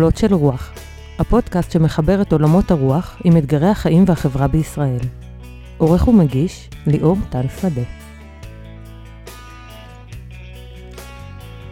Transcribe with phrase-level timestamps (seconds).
[0.00, 0.72] קולות של רוח,
[1.18, 4.98] הפודקאסט שמחבר את עולמות הרוח עם אתגרי החיים והחברה בישראל.
[5.78, 7.82] עורך ומגיש, ליאור טל שדה.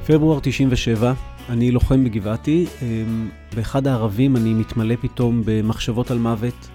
[0.06, 1.12] פברואר 97,
[1.48, 2.66] אני לוחם בגבעתי.
[2.82, 6.68] אמ, באחד הערבים אני מתמלא פתאום במחשבות על מוות.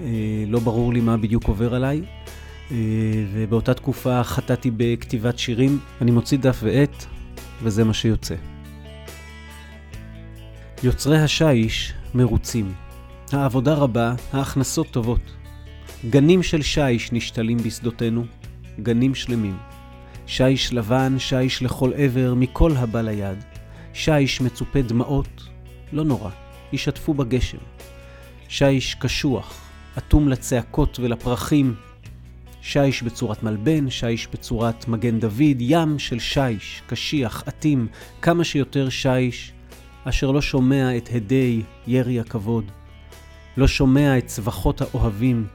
[0.00, 0.06] אה,
[0.46, 2.02] לא ברור לי מה בדיוק עובר עליי.
[2.70, 2.76] אה,
[3.32, 5.78] ובאותה תקופה חטאתי בכתיבת שירים.
[6.00, 7.04] אני מוציא דף ועט,
[7.62, 8.34] וזה מה שיוצא.
[10.82, 12.72] יוצרי השיש מרוצים.
[13.32, 15.20] העבודה רבה, ההכנסות טובות.
[16.10, 18.24] גנים של שיש נשתלים בשדותינו,
[18.82, 19.56] גנים שלמים.
[20.26, 23.44] שיש לבן, שיש לכל עבר, מכל הבא ליד.
[23.92, 25.48] שיש מצופה דמעות,
[25.92, 26.30] לא נורא,
[26.72, 27.58] ישתפו בגשם.
[28.48, 29.60] שיש קשוח,
[29.98, 31.74] אטום לצעקות ולפרחים.
[32.62, 37.88] שיש בצורת מלבן, שיש בצורת מגן דוד, ים של שיש, קשיח, אטים,
[38.22, 39.52] כמה שיותר שיש,
[40.08, 42.64] אשר לא שומע את הדי ירי הכבוד,
[43.56, 45.46] לא שומע את צווחות האוהבים,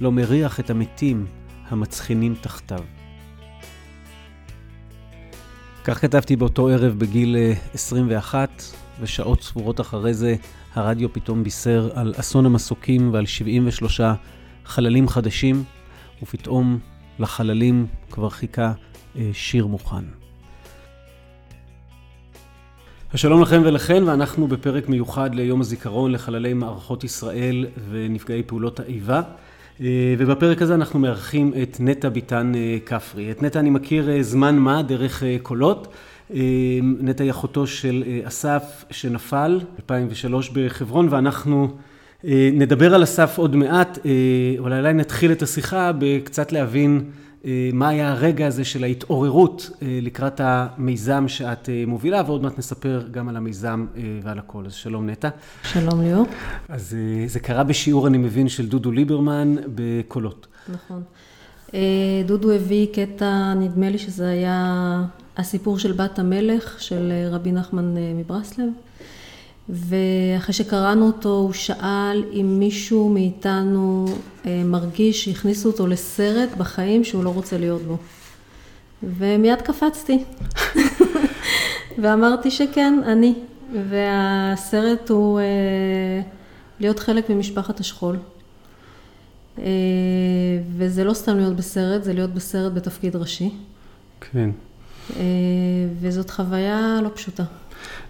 [0.00, 1.26] לא מריח את המתים
[1.68, 2.84] המצחינים תחתיו.
[5.84, 7.36] כך כתבתי באותו ערב בגיל
[7.74, 10.36] 21, אה, ושעות ספורות אחרי זה
[10.74, 14.00] הרדיו פתאום בישר על אסון המסוקים ועל 73
[14.64, 15.64] חללים חדשים,
[16.22, 16.78] ופתאום
[17.18, 18.72] לחללים כבר חיכה
[19.16, 20.17] אה, שיר מוכן.
[23.14, 29.22] השלום לכם ולכן, ואנחנו בפרק מיוחד ליום הזיכרון לחללי מערכות ישראל ונפגעי פעולות האיבה.
[29.80, 33.30] אה, ובפרק הזה אנחנו מארחים את נטע ביטן אה, כפרי.
[33.30, 35.88] את נטע אני מכיר אה, זמן מה דרך קולות.
[37.00, 41.68] נטע היא אחותו של אסף שנפל, 2003 בחברון, ואנחנו
[42.52, 43.98] נדבר על אסף עוד מעט,
[44.58, 47.04] אולי נתחיל את השיחה בקצת להבין
[47.72, 53.02] מה היה הרגע הזה של ההתעוררות אה, לקראת המיזם שאת אה, מובילה, ועוד מעט נספר
[53.10, 53.86] גם על המיזם
[54.22, 54.66] ועל הכל.
[54.66, 55.28] אז שלום נטע.
[55.62, 56.26] שלום ליאור.
[56.68, 56.96] אז
[57.26, 60.46] זה קרה בשיעור, אני מבין, של דודו ליברמן בקולות.
[60.68, 61.02] נכון.
[62.26, 65.04] דודו הביא קטע, נדמה לי שזה היה
[65.36, 68.68] הסיפור של בת המלך, של רבי נחמן מברסלב.
[69.68, 74.06] ואחרי שקראנו אותו הוא שאל אם מישהו מאיתנו
[74.46, 77.96] אה, מרגיש שהכניסו אותו לסרט בחיים שהוא לא רוצה להיות בו.
[79.02, 80.24] ומיד קפצתי.
[82.02, 83.34] ואמרתי שכן, אני.
[83.88, 85.44] והסרט הוא אה,
[86.80, 88.16] להיות חלק ממשפחת השכול.
[89.58, 89.64] אה,
[90.76, 93.50] וזה לא סתם להיות בסרט, זה להיות בסרט בתפקיד ראשי.
[94.20, 94.50] כן.
[96.00, 97.44] וזאת חוויה לא פשוטה.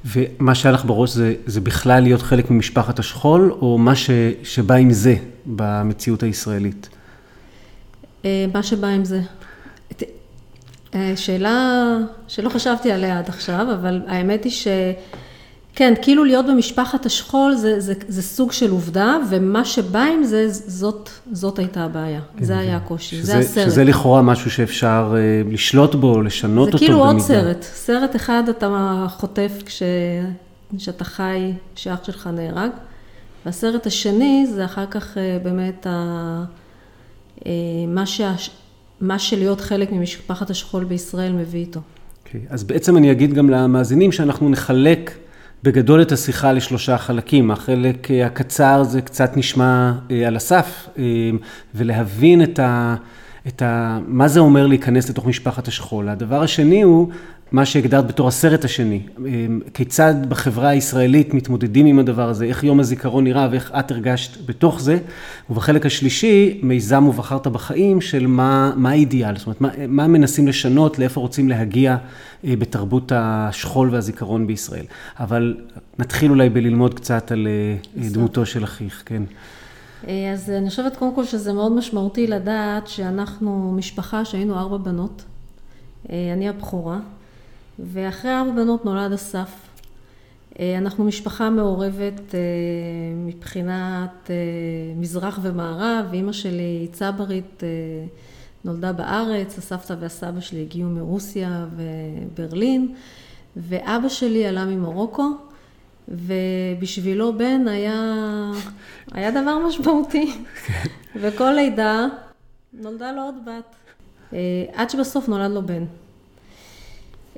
[0.05, 4.11] ומה שהיה לך בראש זה, זה בכלל להיות חלק ממשפחת השכול, או מה ש,
[4.43, 6.89] שבא עם זה במציאות הישראלית?
[8.25, 9.21] אה, מה שבא עם זה.
[10.95, 11.97] אה, שאלה
[12.29, 14.69] שלא חשבתי עליה עד עכשיו, אבל האמת היא ש...
[15.75, 20.49] כן, כאילו להיות במשפחת השכול זה, זה, זה סוג של עובדה, ומה שבא עם זה,
[20.49, 22.21] זאת, זאת הייתה הבעיה.
[22.37, 23.67] כן, זה היה הקושי, שזה, זה הסרט.
[23.67, 26.79] שזה לכאורה משהו שאפשר uh, לשלוט בו, לשנות אותו במידה.
[26.79, 27.63] זה כאילו עוד סרט.
[27.63, 29.83] סרט אחד אתה חוטף כש,
[30.79, 32.71] כשאתה חי, כשאח שלך נהרג,
[33.47, 36.45] והסרט השני זה אחר כך uh, באמת ה,
[37.89, 38.35] מה, שה,
[39.01, 41.81] מה שלהיות חלק ממשפחת השכול בישראל מביא איתו.
[41.81, 45.11] Okay, אוקיי, אז בעצם אני אגיד גם למאזינים שאנחנו נחלק
[45.63, 47.51] בגדול את השיחה לשלושה חלקים.
[47.51, 51.05] החלק אה, הקצר זה קצת נשמע אה, על הסף, אה,
[51.75, 52.95] ולהבין את ה...
[53.47, 53.99] את ה...
[54.07, 56.09] מה זה אומר להיכנס לתוך משפחת השכול.
[56.09, 57.09] הדבר השני הוא
[57.53, 59.01] מה שהגדרת בתור הסרט השני.
[59.75, 64.81] כיצד בחברה הישראלית מתמודדים עם הדבר הזה, איך יום הזיכרון נראה ואיך את הרגשת בתוך
[64.81, 64.99] זה.
[65.51, 70.99] ובחלק השלישי, מיזם ובחרת בחיים של מה, מה האידיאל, זאת אומרת, מה, מה מנסים לשנות,
[70.99, 71.97] לאיפה רוצים להגיע
[72.45, 74.85] אה, בתרבות השכול והזיכרון בישראל.
[75.21, 75.57] אבל
[75.99, 79.23] נתחיל אולי בללמוד קצת על אה, דמותו של אחיך, כן.
[80.09, 85.25] אה, אז אני חושבת קודם כל שזה מאוד משמעותי לדעת שאנחנו משפחה שהיינו ארבע בנות.
[86.09, 86.99] אני הבכורה.
[87.79, 89.69] ואחרי ארבע בנות נולד אסף.
[90.61, 92.41] אה, אנחנו משפחה מעורבת אה,
[93.17, 94.35] מבחינת אה,
[94.97, 97.63] מזרח ומערב, אימא שלי צברית
[98.65, 102.95] נולדה בארץ, הסבתא והסבא שלי הגיעו מרוסיה וברלין,
[103.57, 105.31] ואבא שלי עלה ממרוקו,
[106.09, 108.13] ובשבילו בן היה,
[109.13, 110.33] היה דבר משמעותי.
[111.21, 112.07] וכל לידה
[112.73, 113.75] נולדה לו עוד בת.
[114.75, 115.85] עד שבסוף נולד לו בן.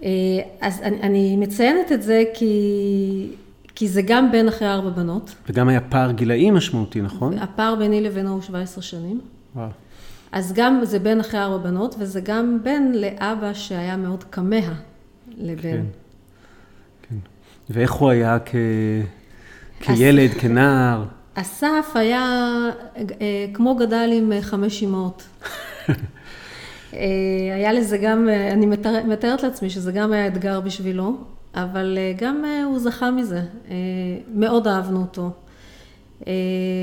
[0.03, 0.09] אה,
[0.61, 3.33] אז אני, אני מציינת את זה כי,
[3.75, 5.35] כי זה גם בן אחרי ארבע בנות.
[5.49, 7.39] וגם היה פער גילאי משמעותי, נכון?
[7.39, 9.21] הפער ביני לבינו הוא 17 שנים.
[9.55, 9.69] וואו.
[10.33, 14.57] אז גם זה בן אחרי ארבע בנות, וזה גם בן לאבא שהיה מאוד כמה
[15.37, 15.63] לבן.
[15.63, 15.85] כן.
[17.03, 17.17] כן.
[17.71, 18.55] ואיך הוא היה כ...
[19.81, 21.05] כילד, כנער?
[21.35, 22.57] אסף היה
[22.97, 25.23] אה, כמו גדל עם אה, חמש אמהות.
[26.95, 26.99] אה,
[27.55, 31.17] היה לזה גם, אני מתאר, מתארת לעצמי שזה גם היה אתגר בשבילו,
[31.55, 33.41] אבל גם הוא זכה מזה.
[34.35, 35.31] מאוד אהבנו אותו,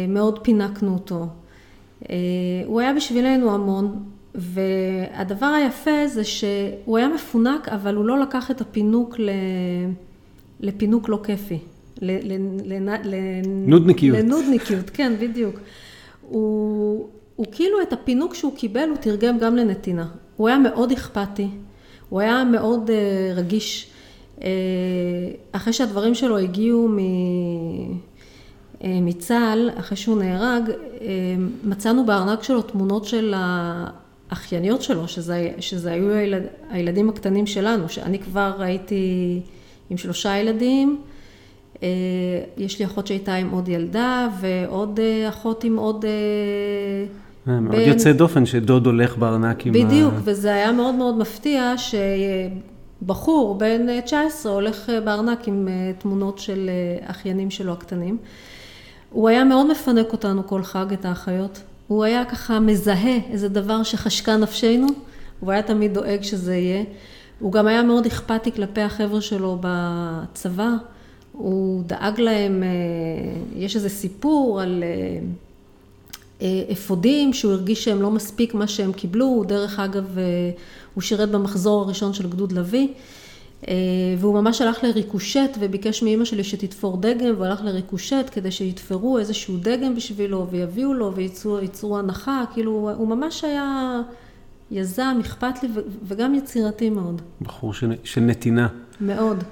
[0.10, 1.26] מאוד פינקנו אותו.
[2.66, 4.04] הוא היה בשבילנו המון,
[4.36, 9.16] והדבר היפה זה שהוא היה מפונק, אבל הוא לא לקח את הפינוק
[10.60, 11.60] לפינוק לא כיפי.
[13.68, 14.18] נודניקיות.
[14.18, 15.60] לנודניקיות, כן, בדיוק.
[16.30, 17.08] הוא,
[17.38, 20.08] הוא כאילו את הפינוק שהוא קיבל, הוא תרגם גם לנתינה.
[20.36, 21.48] הוא היה מאוד אכפתי,
[22.10, 23.88] הוא היה מאוד uh, רגיש.
[24.38, 24.42] Uh,
[25.52, 26.98] אחרי שהדברים שלו הגיעו מ...
[26.98, 31.02] uh, מצה"ל, אחרי שהוא נהרג, uh,
[31.64, 33.34] מצאנו בארנק שלו תמונות של
[34.30, 39.40] האחייניות שלו, שזה, שזה היו הילד, הילדים הקטנים שלנו, שאני כבר הייתי
[39.90, 41.02] עם שלושה ילדים.
[41.84, 41.88] אה,
[42.58, 45.00] יש לי אחות שהייתה עם עוד ילדה, ועוד
[45.30, 46.06] אחות עם עוד...
[47.50, 47.90] אה, מאוד בין...
[47.90, 49.90] יוצא דופן שדוד הולך בארנק עם בדיוק, ה...
[49.90, 51.74] בדיוק, וזה היה מאוד מאוד מפתיע
[53.02, 55.68] שבחור בן 19 הולך בארנק עם
[55.98, 56.70] תמונות של
[57.06, 58.18] אחיינים שלו הקטנים.
[59.12, 61.62] הוא היה מאוד מפנק אותנו כל חג, את האחיות.
[61.88, 64.88] הוא היה ככה מזהה איזה דבר שחשקה נפשנו,
[65.40, 66.84] הוא היה תמיד דואג שזה יהיה.
[67.40, 70.70] הוא גם היה מאוד אכפתי כלפי החבר'ה שלו בצבא.
[71.32, 72.70] הוא דאג להם, אה,
[73.56, 75.20] יש איזה סיפור על אה, אה,
[76.72, 80.18] אפודים שהוא הרגיש שהם לא מספיק מה שהם קיבלו, דרך אגב
[80.94, 82.88] הוא שירת במחזור הראשון של גדוד לביא
[84.18, 89.58] והוא ממש הלך לריקושט וביקש מאימא שלי שתתפור דגם והוא הלך לריקושט כדי שיתפרו איזשהו
[89.58, 94.02] דגם בשבילו ויביאו לו וייצרו הנחה, כאילו הוא ממש היה
[94.72, 95.70] יזם, אכפת לי
[96.04, 97.22] וגם יצירתי מאוד.
[97.42, 97.74] בחור
[98.04, 98.68] של נתינה.
[99.02, 99.44] מאוד.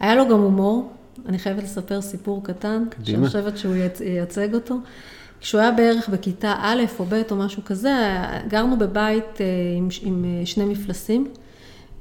[0.00, 0.92] היה לו גם הומור.
[1.26, 3.06] אני חייבת לספר סיפור קטן, קדימה.
[3.06, 3.74] שאני חושבת שהוא
[4.04, 4.76] ייצג אותו.
[5.42, 7.92] כשהוא היה בערך בכיתה א' או ב' או משהו כזה,
[8.48, 9.46] גרנו בבית אה,
[9.76, 11.28] עם, עם אה, שני מפלסים,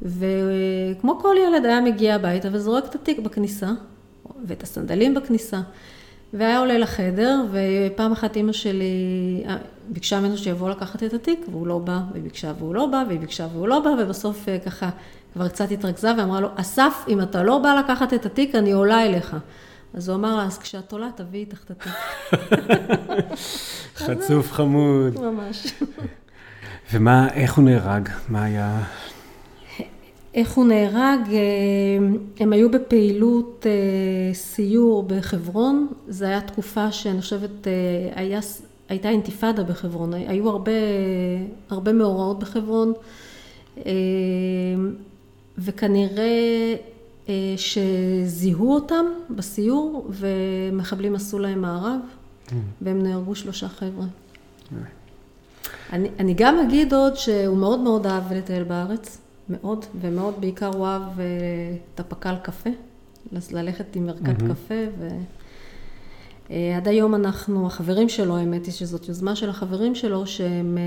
[0.02, 3.70] וכמו כל ילד היה מגיע הביתה וזורק את התיק בכניסה,
[4.48, 5.62] ואת הסנדלים בכניסה.
[6.34, 9.58] והיה עולה לחדר, ופעם אחת אימא שלי אה,
[9.90, 13.20] ביקשה ממנו שיבוא לקחת את התיק, והוא לא בא, והיא ביקשה והוא לא בא, והיא
[13.20, 14.90] ביקשה והוא לא בא, ובסוף ככה
[15.34, 19.06] כבר קצת התרכזה ואמרה לו, אסף, אם אתה לא בא לקחת את התיק, אני עולה
[19.06, 19.36] אליך.
[19.94, 21.94] אז הוא אמר אז כשאת עולה, תביאי איתך את התיק.
[24.06, 25.20] חצוף חמוד.
[25.20, 25.74] ממש.
[26.94, 28.10] ומה, איך הוא נהרג?
[28.30, 28.84] מה היה...
[30.34, 31.20] איך הוא נהרג?
[31.32, 31.38] אה,
[32.40, 37.72] הם היו בפעילות אה, סיור בחברון, זו הייתה תקופה שאני חושבת, אה,
[38.16, 38.40] היה,
[38.90, 40.72] הייתה אינתיפאדה בחברון, היו הרבה,
[41.70, 42.94] הרבה מאורעות בחברון.
[45.58, 46.76] וכנראה אה,
[47.58, 52.00] שזיהו אותם בסיור, ומחבלים עשו להם מארב,
[52.48, 52.52] mm.
[52.82, 54.06] והם נהרגו שלושה חבר'ה.
[55.94, 59.18] אני, אני גם אגיד עוד שהוא מאוד מאוד אהב לטייל בארץ,
[59.50, 61.26] מאוד, ומאוד, בעיקר הוא אהב אה,
[61.96, 62.70] את הפקל קפה,
[63.52, 64.54] ללכת עם ערכת mm-hmm.
[64.54, 64.76] קפה,
[66.50, 70.78] ועד אה, היום אנחנו, החברים שלו, האמת היא שזאת יוזמה של החברים שלו, שהם,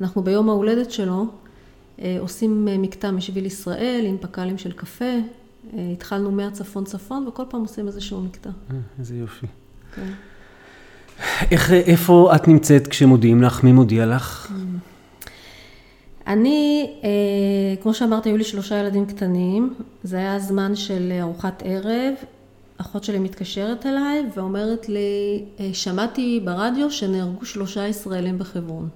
[0.00, 1.26] אנחנו ביום ההולדת שלו, אה,
[2.18, 5.04] עושים אה, מקטע משביל ישראל עם פק"לים של קפה.
[5.04, 8.50] אה, התחלנו מהצפון צפון וכל פעם עושים איזשהו מקטע.
[8.98, 9.46] איזה יופי.
[9.94, 10.12] כן.
[11.50, 13.64] איך, איפה את נמצאת כשמודיעים לך?
[13.64, 14.52] מי מודיע לך?
[16.26, 16.90] אני,
[17.82, 19.74] כמו שאמרתי, היו לי שלושה ילדים קטנים.
[20.02, 22.14] זה היה זמן של ארוחת ערב.
[22.76, 28.88] אחות שלי מתקשרת אליי ואומרת לי, שמעתי ברדיו שנהרגו שלושה ישראלים בחברון.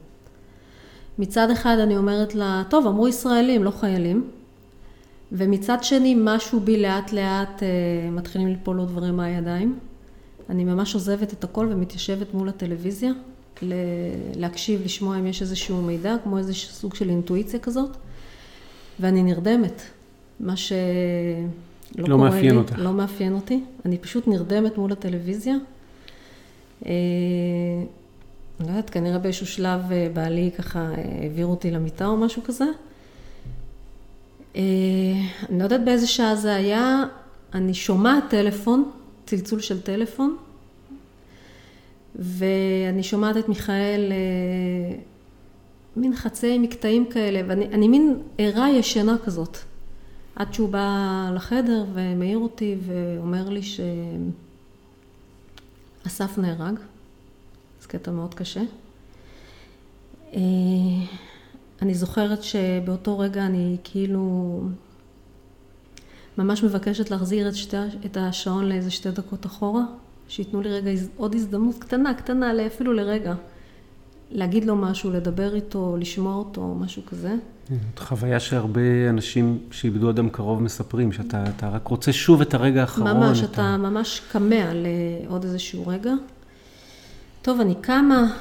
[1.19, 4.31] מצד אחד אני אומרת לה, טוב, אמרו ישראלים, לא חיילים.
[5.33, 9.79] ומצד שני, משהו בי לאט לאט אה, מתחילים ליפול לו דברים מהידיים.
[10.51, 13.13] אני ממש עוזבת את הכל ומתיישבת מול הטלוויזיה,
[14.37, 17.91] להקשיב, לשמוע אם יש איזשהו מידע, כמו איזה סוג של אינטואיציה כזאת,
[19.01, 19.83] ואני נרדמת.
[20.41, 20.77] מה שלא
[21.97, 22.75] לא קורה מאפיין לי, אותך.
[22.79, 23.61] לא מאפיין אותי.
[23.85, 25.57] אני פשוט נרדמת מול הטלוויזיה.
[26.87, 26.93] אה,
[28.61, 32.43] אני לא יודעת, כנראה באיזשהו שלב אה, בעלי ככה אה, העביר אותי למיטה או משהו
[32.43, 32.65] כזה.
[34.57, 34.63] אה,
[35.49, 37.05] אני לא יודעת באיזה שעה זה היה,
[37.55, 38.91] אני שומעת טלפון,
[39.27, 40.37] צלצול של טלפון,
[42.15, 44.13] ואני שומעת את מיכאל,
[45.97, 49.59] מין חצי מקטעים כאלה, ואני מין ערה ישנה כזאת.
[50.37, 53.61] עד שהוא בא לחדר ומעיר אותי ואומר לי
[56.03, 56.79] שאסף נהרג.
[57.87, 58.61] זה קטע מאוד קשה.
[60.35, 60.41] אה,
[61.83, 64.61] אני זוכרת שבאותו רגע אני כאילו
[66.39, 67.77] ממש מבקשת להחזיר את, שתי,
[68.07, 69.83] את השעון לאיזה שתי דקות אחורה,
[70.29, 73.35] שייתנו לי רגע עוד הזדמנות קטנה, קטנה, אפילו לרגע,
[74.31, 77.35] להגיד לו משהו, לדבר איתו, לשמוע אותו, משהו כזה.
[77.69, 83.17] זאת חוויה שהרבה אנשים שאיבדו אדם קרוב מספרים, שאתה רק רוצה שוב את הרגע האחרון.
[83.17, 86.13] ממש, אתה, אתה ממש כמה לעוד איזשהו רגע.
[87.47, 88.33] טוב, אני קמה,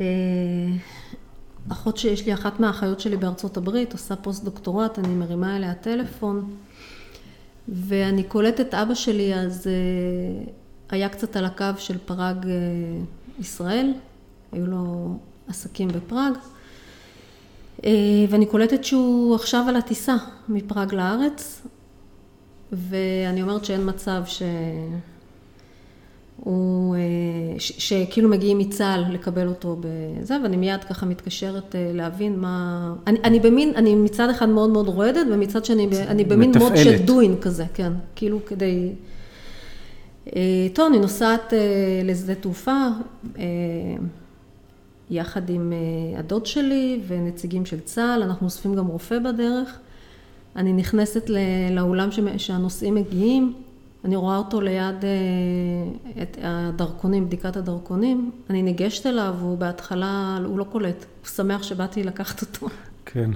[0.00, 0.06] אה,
[1.68, 6.56] אחות שיש לי, אחת מהאחיות שלי בארצות הברית, עושה פוסט דוקטורט, אני מרימה אליה טלפון,
[7.68, 10.52] ואני קולטת אבא שלי, אז אה,
[10.90, 12.52] היה קצת על הקו של פראג אה,
[13.38, 13.92] ישראל,
[14.52, 15.16] היו לו
[15.48, 16.32] עסקים בפראג,
[18.30, 20.16] ואני קולטת שהוא עכשיו על הטיסה
[20.48, 21.66] מפראג לארץ,
[22.72, 24.42] ואני אומרת שאין מצב ש...
[26.44, 27.00] הוא, אה,
[27.58, 32.94] שכאילו מגיעים מצה"ל לקבל אותו בזה, ואני מיד ככה מתקשרת אה, להבין מה...
[33.06, 36.96] אני, אני במין, אני מצד אחד מאוד מאוד רועדת, ומצד שני אני במין מוד של
[37.04, 38.92] דוין כזה, כן, כאילו כדי...
[40.36, 41.52] אה, טוב, אני נוסעת
[42.04, 42.86] לשדה תעופה,
[45.10, 45.72] יחד עם
[46.18, 49.78] הדוד שלי ונציגים של צה"ל, אנחנו אוספים גם רופא בדרך.
[50.56, 51.30] אני נכנסת
[51.70, 53.54] לאולם שהנוסעים מגיעים.
[54.04, 60.58] אני רואה אותו ליד אה, את הדרכונים, בדיקת הדרכונים, אני ניגשת אליו, הוא בהתחלה, הוא
[60.58, 62.66] לא קולט, הוא שמח שבאתי לקחת אותו.
[63.06, 63.30] כן.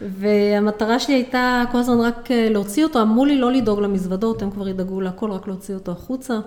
[0.00, 4.50] והמטרה שלי הייתה כל הזמן רק אה, להוציא אותו, אמרו לי לא לדאוג למזוודות, הם
[4.50, 6.40] כבר ידאגו להכל, רק להוציא אותו החוצה.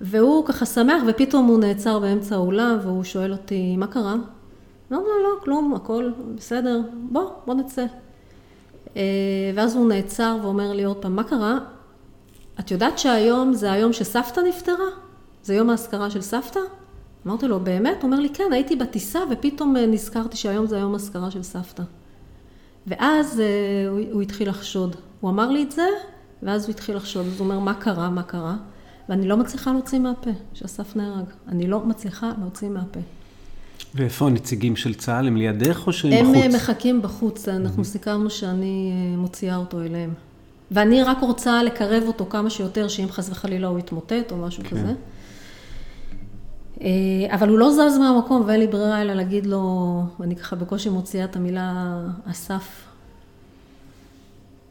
[0.00, 4.14] והוא ככה שמח, ופתאום הוא נעצר באמצע האולם, והוא שואל אותי, מה קרה?
[4.90, 6.80] לא, לא, לא, כלום, הכל בסדר,
[7.10, 7.84] בוא, בוא נצא.
[8.96, 9.02] אה,
[9.54, 11.58] ואז הוא נעצר ואומר לי עוד פעם, מה קרה?
[12.60, 14.88] את יודעת שהיום זה היום שסבתא נפטרה?
[15.42, 16.60] זה יום האזכרה של סבתא?
[17.26, 17.96] אמרתי לו, באמת?
[18.02, 21.82] הוא אומר לי, כן, הייתי בטיסה ופתאום אה, נזכרתי שהיום זה היום האזכרה של סבתא.
[22.86, 23.46] ואז אה,
[23.88, 24.96] הוא, הוא התחיל לחשוד.
[25.20, 25.86] הוא אמר לי את זה,
[26.42, 27.26] ואז הוא התחיל לחשוד.
[27.26, 28.10] אז הוא אומר, מה קרה?
[28.10, 28.56] מה קרה?
[29.08, 31.24] ואני לא מצליחה להוציא מהפה שאסף נהרג.
[31.48, 33.00] אני לא מצליחה להוציא מהפה.
[33.94, 35.26] ואיפה הנציגים של צה"ל?
[35.26, 36.44] הם לידך או שהם הם בחוץ?
[36.44, 37.48] הם מחכים בחוץ.
[37.48, 40.14] אנחנו סיכמנו שאני אה, מוציאה אותו אליהם.
[40.70, 44.70] ואני רק רוצה לקרב אותו כמה שיותר, שאם חס וחלילה הוא יתמוטט או משהו כן.
[44.70, 44.92] כזה.
[46.80, 46.88] אה,
[47.34, 51.24] אבל הוא לא זז מהמקום ואין לי ברירה אלא להגיד לו, אני ככה בקושי מוציאה
[51.24, 52.00] את המילה
[52.30, 52.86] אסף.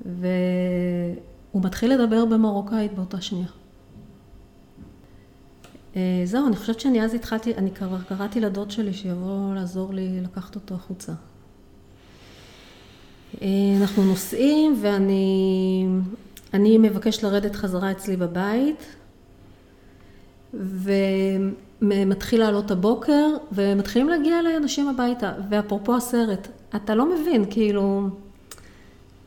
[0.06, 3.48] והוא מתחיל לדבר במרוקאית באותה שנייה.
[5.96, 7.72] אה, זהו, אני חושבת שאני אז התחלתי, אני
[8.08, 11.14] קראתי לדוד שלי שיבוא לעזור לי לקחת אותו החוצה.
[13.42, 13.48] אה,
[13.82, 15.86] אנחנו נוסעים ואני
[16.54, 18.96] אני מבקש לרדת חזרה אצלי בבית
[21.82, 28.08] ומתחיל לעלות הבוקר ומתחילים להגיע אליי אנשים הביתה ואפרופו הסרט, אתה לא מבין, כאילו,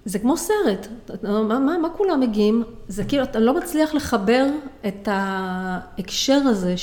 [0.05, 0.87] זה כמו סרט,
[1.23, 2.65] מה, מה, מה כולם מגיעים?
[2.89, 4.47] זה כאילו, אתה לא מצליח לחבר
[4.87, 6.75] את ההקשר הזה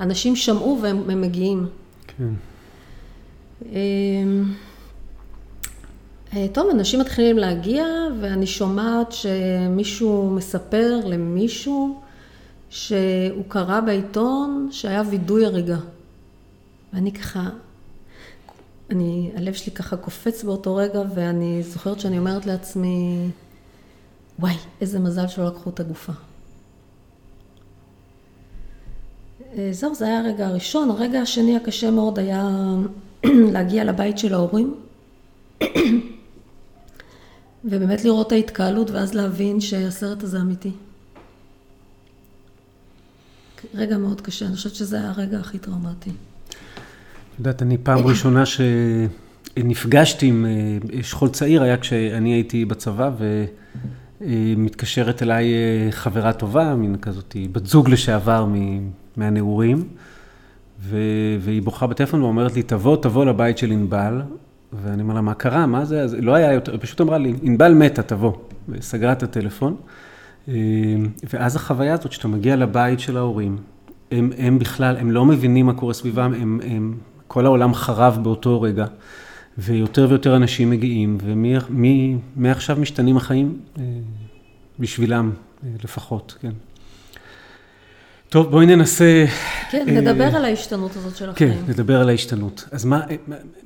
[0.00, 1.66] שאנשים שמעו והם מגיעים.
[2.06, 2.32] כן.
[6.36, 7.86] אה, טוב, אנשים מתחילים להגיע,
[8.20, 12.00] ואני שומעת שמישהו מספר למישהו
[12.70, 15.78] שהוא קרא בעיתון שהיה וידוי הריגה.
[16.92, 17.48] ואני ככה,
[18.90, 23.28] אני, הלב שלי ככה קופץ באותו רגע, ואני זוכרת שאני אומרת לעצמי,
[24.38, 26.12] וואי, איזה מזל שלא לקחו את הגופה.
[29.58, 30.90] אה, זהו, זה היה הרגע הראשון.
[30.90, 32.48] הרגע השני הקשה מאוד היה
[33.54, 34.74] להגיע לבית של ההורים.
[37.70, 40.70] ובאמת לראות את ההתקהלות ואז להבין שהסרט הזה אמיתי.
[43.74, 46.10] רגע מאוד קשה, אני חושבת שזה היה הרגע הכי טראומטי.
[46.10, 53.10] את יודעת, אני פעם ראשונה שנפגשתי עם אה, שכול צעיר, היה כשאני הייתי בצבא,
[54.20, 58.46] ומתקשרת אליי אה, חברה טובה, מין כזאת בת זוג לשעבר
[59.16, 59.88] מהנעורים,
[61.40, 64.22] והיא בוכה בטלפון ואומרת לי, תבוא, תבוא לבית של ענבל,
[64.72, 65.66] ואני אומר לה, מה קרה?
[65.66, 66.02] מה זה?
[66.02, 68.32] אז לא היה יותר, פשוט אמרה לי, ענבל מתה, תבוא.
[68.68, 69.76] וסגרה את הטלפון.
[70.48, 70.54] אה,
[71.32, 73.56] ואז החוויה הזאת, שאתה מגיע לבית של ההורים,
[74.10, 76.94] הם, הם בכלל, הם לא מבינים מה קורה סביבם, הם, הם,
[77.26, 78.86] כל העולם חרב באותו רגע,
[79.58, 83.84] ויותר ויותר אנשים מגיעים, ומעכשיו משתנים החיים אה,
[84.78, 85.30] בשבילם
[85.64, 86.52] אה, לפחות, כן.
[88.28, 89.24] טוב, בואי ננסה...
[89.70, 91.52] כן, נדבר על ההשתנות הזאת של החיים.
[91.52, 92.64] כן, נדבר על ההשתנות.
[92.72, 93.00] אז מה,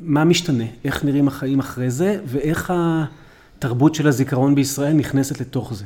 [0.00, 0.64] מה משתנה?
[0.84, 2.72] איך נראים החיים אחרי זה, ואיך
[3.58, 5.84] התרבות של הזיכרון בישראל נכנסת לתוך זה?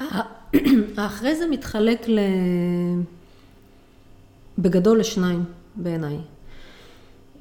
[0.96, 2.18] האחרי זה מתחלק ל...
[4.58, 5.44] בגדול לשניים,
[5.76, 6.16] בעיניי.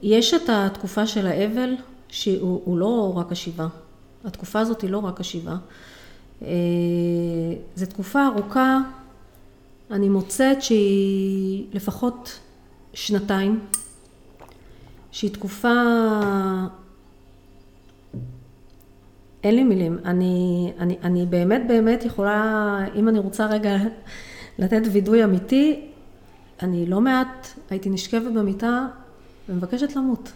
[0.01, 1.75] יש את התקופה של האבל,
[2.09, 3.67] שהוא לא רק השיבה.
[4.25, 5.57] התקופה הזאת היא לא רק השבעה.
[6.41, 6.47] אה,
[7.75, 8.79] זו תקופה ארוכה,
[9.91, 12.39] אני מוצאת שהיא לפחות
[12.93, 13.59] שנתיים,
[15.11, 15.73] שהיא תקופה...
[19.43, 19.97] אין לי מילים.
[20.05, 23.77] אני, אני, אני באמת באמת יכולה, אם אני רוצה רגע
[24.59, 25.89] לתת וידוי אמיתי,
[26.61, 28.87] אני לא מעט הייתי נשכבת במיטה
[29.49, 30.31] ומבקשת למות.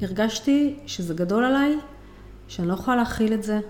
[0.00, 1.78] הרגשתי שזה גדול עליי,
[2.48, 3.60] שאני לא יכולה להכיל את זה.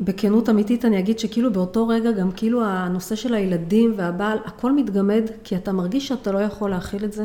[0.00, 5.30] בכנות אמיתית אני אגיד שכאילו באותו רגע גם כאילו הנושא של הילדים והבעל, הכל מתגמד,
[5.44, 7.24] כי אתה מרגיש שאתה לא יכול להכיל את זה.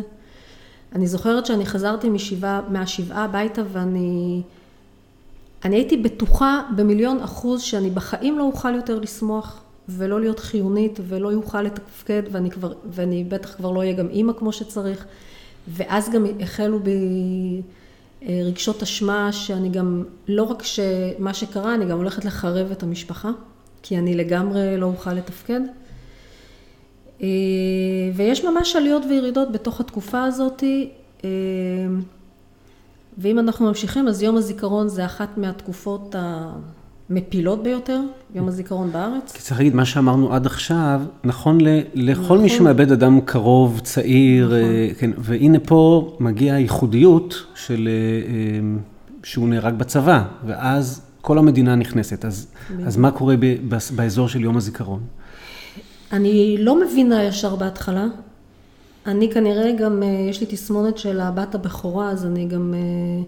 [0.95, 4.41] אני זוכרת שאני חזרתי משבעה, מהשבעה הביתה ואני...
[5.65, 11.29] אני הייתי בטוחה במיליון אחוז שאני בחיים לא אוכל יותר לשמוח ולא להיות חיונית ולא
[11.29, 15.05] יוכל לתפקד ואני כבר, ואני בטח כבר לא אהיה גם אימא כמו שצריך
[15.67, 17.61] ואז גם החלו בי
[18.27, 23.31] רגשות אשמה שאני גם, לא רק שמה שקרה, אני גם הולכת לחרב את המשפחה
[23.83, 25.61] כי אני לגמרי לא אוכל לתפקד.
[27.21, 27.27] אה,
[28.15, 30.89] ויש ממש עליות וירידות בתוך התקופה הזאתי
[31.23, 31.29] אה,
[33.17, 36.15] ואם אנחנו ממשיכים, אז יום הזיכרון זה אחת מהתקופות
[37.09, 37.99] המפילות ביותר,
[38.35, 39.31] יום הזיכרון בארץ.
[39.31, 42.41] כי צריך להגיד, מה שאמרנו עד עכשיו, נכון ל, לכל נכון.
[42.41, 44.59] מי שמאבד אדם קרוב, צעיר, נכון.
[44.59, 48.79] אה, כן, והנה פה מגיעה הייחודיות של, אה, אה,
[49.23, 52.25] שהוא נהרג בצבא, ואז כל המדינה נכנסת.
[52.25, 52.47] אז,
[52.85, 53.55] אז מה קורה ב,
[53.95, 54.99] באזור של יום הזיכרון?
[56.11, 58.05] אני לא מבינה ישר בהתחלה.
[59.05, 63.23] אני כנראה גם, אה, יש לי תסמונת של הבת הבכורה, אז אני גם, אה,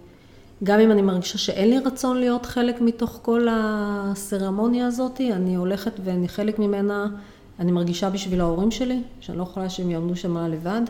[0.65, 5.91] גם אם אני מרגישה שאין לי רצון להיות חלק מתוך כל הסרמוניה הזאת, אני הולכת
[6.03, 7.07] ואני חלק ממנה,
[7.59, 10.81] אני מרגישה בשביל ההורים שלי, שאני לא יכולה שהם יעמדו שם לבד.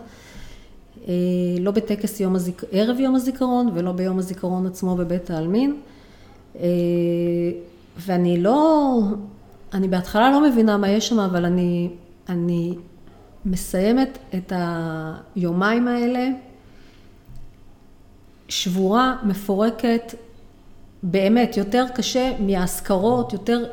[1.07, 1.13] אה,
[1.59, 2.63] לא בטקס יום הזיק...
[2.71, 5.75] ערב יום הזיכרון ולא ביום הזיכרון עצמו בבית העלמין.
[7.97, 8.99] ואני לא,
[9.73, 11.89] אני בהתחלה לא מבינה מה יש שם, אבל אני,
[12.29, 12.75] אני
[13.45, 14.53] מסיימת את
[15.35, 16.29] היומיים האלה
[18.49, 20.13] שבורה, מפורקת,
[21.03, 23.65] באמת, יותר קשה מהאזכרות, יותר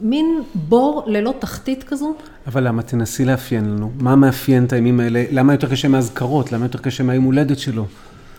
[0.00, 2.14] מין בור ללא תחתית כזו.
[2.46, 2.82] אבל למה?
[2.82, 3.90] תנסי לאפיין לנו.
[3.98, 5.24] מה מאפיין את הימים האלה?
[5.30, 6.52] למה יותר קשה מהאזכרות?
[6.52, 7.86] למה יותר קשה מהיום הולדת שלו?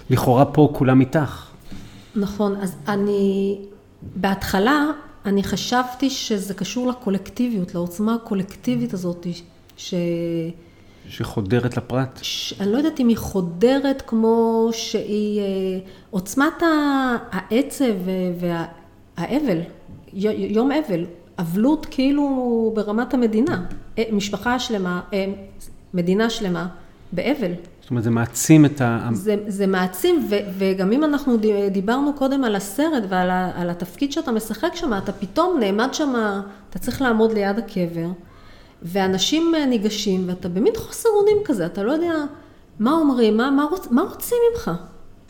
[0.10, 1.46] לכאורה פה כולם איתך.
[2.16, 3.58] נכון, אז אני,
[4.16, 4.86] בהתחלה
[5.26, 9.28] אני חשבתי שזה קשור לקולקטיביות, לעוצמה הקולקטיבית הזאת,
[9.78, 9.94] ש...
[11.10, 12.20] שחודרת לפרט?
[12.22, 12.54] ש...
[12.60, 15.40] אני לא יודעת אם היא חודרת כמו שהיא...
[15.40, 15.46] אה,
[16.10, 16.64] עוצמת
[17.32, 17.94] העצב
[18.40, 19.58] והאבל,
[20.14, 21.06] יום אבל,
[21.40, 23.66] אבלות כאילו ברמת המדינה,
[23.98, 25.26] אה, משפחה שלמה, אה,
[25.94, 26.68] מדינה שלמה,
[27.12, 27.52] באבל.
[27.82, 29.10] זאת אומרת, זה מעצים את ה...
[29.14, 31.38] זה, זה מעצים, ו, וגם אם אנחנו
[31.72, 36.14] דיברנו קודם על הסרט ועל ה, על התפקיד שאתה משחק שם, אתה פתאום נעמד שם,
[36.70, 38.08] אתה צריך לעמוד ליד הקבר.
[38.82, 42.14] ואנשים אה, ניגשים, ואתה במין חוסר אונים כזה, אתה לא יודע
[42.80, 44.72] מה אומרים, מה, מה, רוצ, מה רוצים ממך.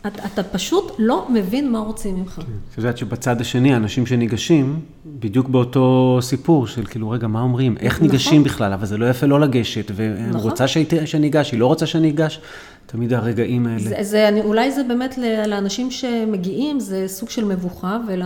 [0.07, 2.33] אתה, אתה פשוט לא מבין מה רוצים ממך.
[2.35, 2.41] כן.
[2.71, 7.75] את יודעת שבצד השני, האנשים שניגשים, בדיוק באותו סיפור של כאילו, רגע, מה אומרים?
[7.79, 8.07] איך נכון.
[8.07, 8.73] ניגשים בכלל?
[8.73, 10.49] אבל זה לא יפה לא לגשת, והיא נכון.
[10.49, 10.67] רוצה
[11.05, 12.41] שאני אגש, היא לא רוצה שאני אגש.
[12.85, 13.79] תמיד הרגעים האלה.
[13.79, 18.21] זה, זה, אני, אולי זה באמת לאנשים שמגיעים, זה סוג של מבוכה, ול,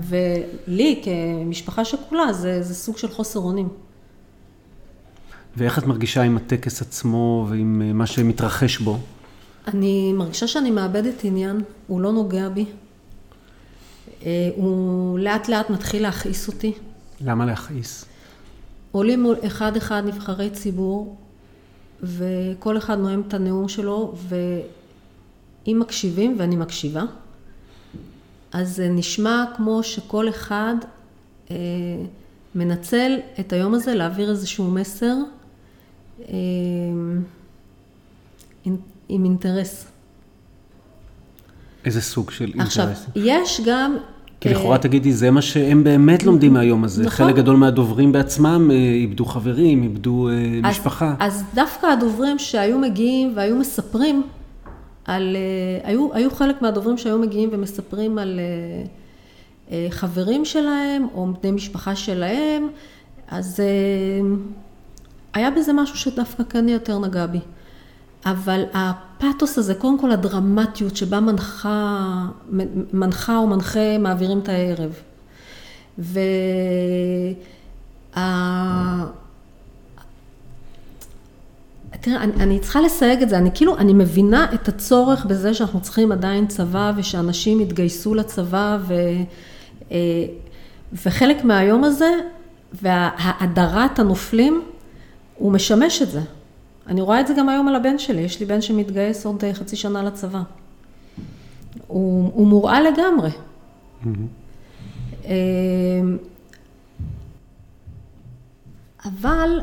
[0.00, 3.68] ולי כמשפחה שכולה, זה, זה סוג של חוסר אונים.
[5.56, 8.98] ואיך את מרגישה עם הטקס עצמו ועם אה, מה שמתרחש בו?
[9.66, 12.66] אני מרגישה שאני מאבדת עניין, הוא לא נוגע בי.
[14.22, 16.72] אה, הוא לאט לאט מתחיל להכעיס אותי.
[17.20, 18.04] למה להכעיס?
[18.92, 21.16] עולים אחד אחד נבחרי ציבור,
[22.02, 27.02] וכל אחד נואם את הנאום שלו, ואם מקשיבים, ואני מקשיבה,
[28.52, 30.74] אז זה נשמע כמו שכל אחד
[31.50, 31.56] אה,
[32.54, 35.14] מנצל את היום הזה להעביר איזשהו מסר
[39.08, 39.86] עם אינטרס.
[41.84, 42.66] איזה סוג של אינטרס?
[42.66, 43.96] עכשיו, יש גם...
[44.40, 47.04] כי לכאורה אה, תגידי, זה מה שהם באמת לומדים מהיום הזה.
[47.04, 47.26] נכון.
[47.26, 51.14] חלק גדול מהדוברים בעצמם אה, איבדו חברים, איבדו אה, אז, משפחה.
[51.18, 54.22] אז דווקא הדוברים שהיו מגיעים והיו מספרים
[55.04, 55.36] על...
[55.84, 58.40] היו, היו חלק מהדוברים שהיו מגיעים ומספרים על
[59.90, 62.68] חברים שלהם או בני משפחה שלהם,
[63.28, 63.60] אז
[65.34, 67.40] היה בזה משהו שדווקא כן יותר נגע בי.
[68.26, 72.26] אבל הפאתוס הזה, קודם כל הדרמטיות שבה מנחה,
[72.92, 74.92] מנחה או מנחה מעבירים את הערב.
[75.98, 76.24] וה...
[82.00, 85.80] תראה, אני, אני צריכה לסייג את זה, אני כאילו, אני מבינה את הצורך בזה שאנחנו
[85.80, 88.94] צריכים עדיין צבא ושאנשים יתגייסו לצבא ו,
[89.92, 89.96] אה,
[91.04, 92.10] וחלק מהיום הזה
[92.82, 94.62] והאדרת הנופלים
[95.38, 96.20] הוא משמש את זה.
[96.86, 99.76] אני רואה את זה גם היום על הבן שלי, יש לי בן שמתגייס עוד חצי
[99.76, 100.42] שנה לצבא.
[101.86, 103.30] הוא, הוא מורעל לגמרי.
[103.30, 104.08] Mm-hmm.
[109.04, 109.60] אבל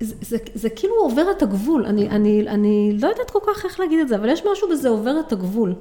[0.00, 3.80] זה, זה, זה כאילו עובר את הגבול, אני, אני, אני לא יודעת כל כך איך
[3.80, 5.74] להגיד את זה, אבל יש משהו בזה עובר את הגבול.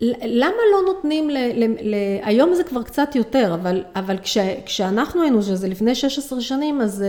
[0.00, 5.22] למה לא נותנים, ל, ל, ל, היום זה כבר קצת יותר, אבל, אבל כש, כשאנחנו
[5.22, 7.04] היינו, שזה לפני 16 שנים, אז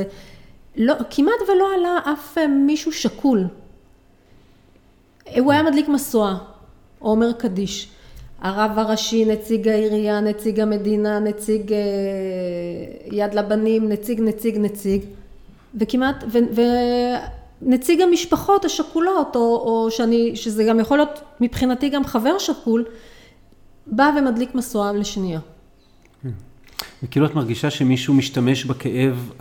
[0.75, 3.47] לא, כמעט ולא עלה אף אה, מישהו שקול.
[5.39, 6.35] הוא היה מדליק משואה,
[7.01, 7.89] או אומר קדיש.
[8.41, 11.79] הרב הראשי, נציג העירייה, נציג המדינה, נציג אה,
[13.11, 15.01] יד לבנים, נציג, נציג, נציג.
[15.75, 16.61] וכמעט, ו,
[17.61, 22.85] ונציג המשפחות השכולות, או, או שאני, שזה גם יכול להיות מבחינתי גם חבר שכול,
[23.87, 25.39] בא ומדליק משואה לשנייה.
[27.03, 29.31] וכאילו את מרגישה שמישהו משתמש בכאב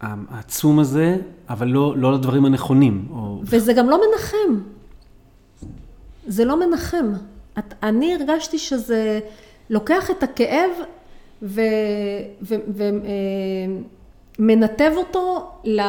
[0.00, 1.16] העצום הזה,
[1.48, 3.08] אבל לא, לא לדברים הנכונים.
[3.10, 3.40] או...
[3.44, 4.60] וזה גם לא מנחם.
[6.26, 7.12] זה לא מנחם.
[7.58, 9.20] את, אני הרגשתי שזה
[9.70, 10.70] לוקח את הכאב
[14.38, 15.80] ומנתב אה, אותו ל...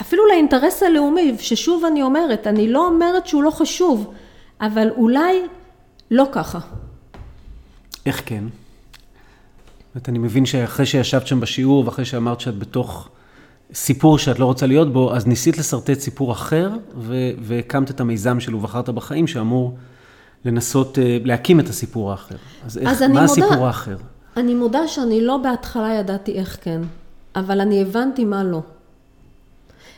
[0.00, 4.12] אפילו לאינטרס הלאומי, ששוב אני אומרת, אני לא אומרת שהוא לא חשוב,
[4.60, 5.42] אבל אולי
[6.10, 6.58] לא ככה.
[8.06, 8.44] איך כן?
[9.94, 13.08] זאת אני מבין שאחרי שישבת שם בשיעור ואחרי שאמרת שאת בתוך
[13.74, 16.70] סיפור שאת לא רוצה להיות בו, אז ניסית לשרטט סיפור אחר
[17.40, 19.76] והקמת את המיזם של ובחרת בחיים שאמור
[20.44, 22.36] לנסות אה, להקים את הסיפור האחר.
[22.66, 23.96] אז, איך, אז מה מודה, הסיפור האחר?
[24.36, 26.80] אני מודה שאני לא בהתחלה ידעתי איך כן,
[27.36, 28.60] אבל אני הבנתי מה לא.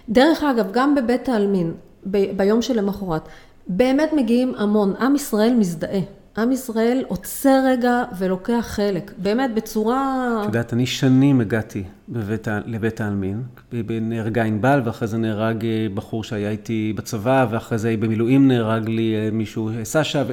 [0.08, 1.72] דרך אגב, גם בבית העלמין,
[2.10, 3.28] ב, ביום שלמחרת,
[3.66, 6.00] באמת מגיעים המון, עם ישראל מזדהה.
[6.38, 10.36] עם ישראל עוצר רגע ולוקח חלק, באמת בצורה...
[10.40, 13.42] את יודעת, אני שנים הגעתי בבית, לבית העלמין,
[13.88, 19.14] נהרגה ענבל, ואחרי זה נהרג אה, בחור שהיה איתי בצבא, ואחרי זה במילואים נהרג לי
[19.14, 20.32] אה, מישהו, אה, סשה, ו...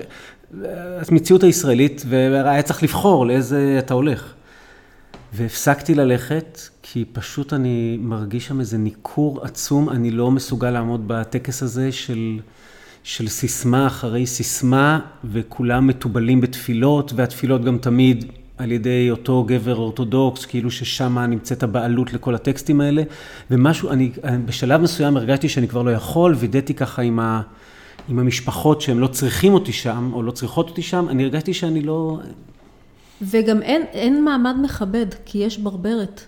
[1.12, 4.34] המציאות הישראלית, והיה צריך לבחור לאיזה אתה הולך.
[5.34, 6.60] והפסקתי ללכת,
[6.96, 12.40] כי פשוט אני מרגיש שם איזה ניכור עצום, אני לא מסוגל לעמוד בטקס הזה של...
[13.04, 18.26] של סיסמה אחרי סיסמה, וכולם מתובלים בתפילות, והתפילות גם תמיד
[18.58, 23.04] על ידי אותו גבר אורתודוקס, כאילו ששם נמצאת הבעלות לכל הטקסטים האלה.
[23.52, 24.12] ומשהו, אני
[24.46, 27.42] בשלב מסוים הרגשתי שאני כבר לא יכול, וידאתי ככה עם, ה,
[28.10, 31.82] עם המשפחות שהם לא צריכים אותי שם, או לא צריכות אותי שם, אני הרגשתי שאני
[31.82, 32.20] לא...
[33.22, 36.26] וגם אין, אין מעמד מכבד, כי יש ברברת.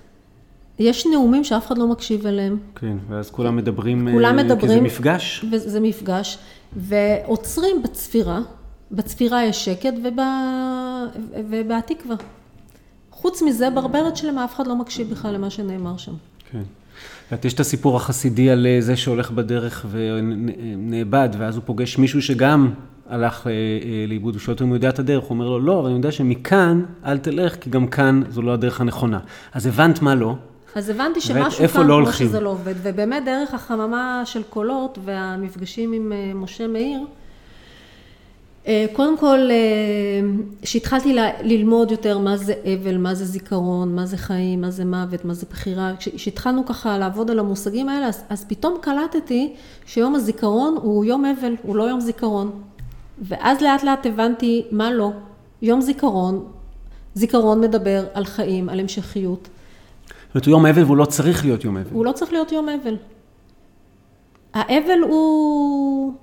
[0.80, 2.58] יש נאומים שאף אחד לא מקשיב אליהם.
[2.76, 5.46] כן, ואז כולם מדברים, כולם מדברים, כי זה מפגש.
[5.52, 6.38] וזה מפגש.
[6.76, 8.40] ועוצרים בצפירה,
[8.92, 9.94] בצפירה יש שקט
[11.50, 12.16] ובהתקווה.
[13.12, 16.13] חוץ מזה, ברברת שלמה, אף אחד לא מקשיב בכלל למה שנאמר שם.
[16.52, 16.63] כן.
[17.34, 22.22] את יש את הסיפור החסידי על אה, זה שהולך בדרך ונאבד, ואז הוא פוגש מישהו
[22.22, 22.74] שגם
[23.10, 25.60] הלך אה, אה, לאיבוד, הוא שואל אותו אם הוא יודע את הדרך, הוא אומר לו,
[25.60, 29.20] לא, אבל אני יודע שמכאן אל תלך, כי גם כאן זו לא הדרך הנכונה.
[29.54, 30.36] אז הבנת מה לא,
[30.75, 35.93] אז הבנתי שמשהו כאן, לא כמו שזה לא עובד, ובאמת דרך החממה של קולות והמפגשים
[35.93, 36.99] עם אה, משה מאיר,
[38.67, 39.49] אה, קודם כל,
[40.62, 44.86] כשהתחלתי אה, ללמוד יותר מה זה אבל, מה זה זיכרון, מה זה חיים, מה זה
[44.86, 49.53] מוות, מה זה בחירה, כשהתחלנו ככה לעבוד על המושגים האלה, אז, אז פתאום קלטתי
[49.86, 52.51] שיום הזיכרון הוא יום אבל, הוא לא יום זיכרון.
[53.21, 55.12] ואז לאט לאט הבנתי מה לא.
[55.62, 56.45] יום זיכרון,
[57.13, 59.49] זיכרון מדבר על חיים, על המשכיות.
[60.28, 61.90] זאת אומרת, הוא יום אבל והוא לא צריך להיות יום אבל.
[61.92, 62.96] הוא לא צריך להיות יום אבל.
[64.54, 66.13] האבל הוא...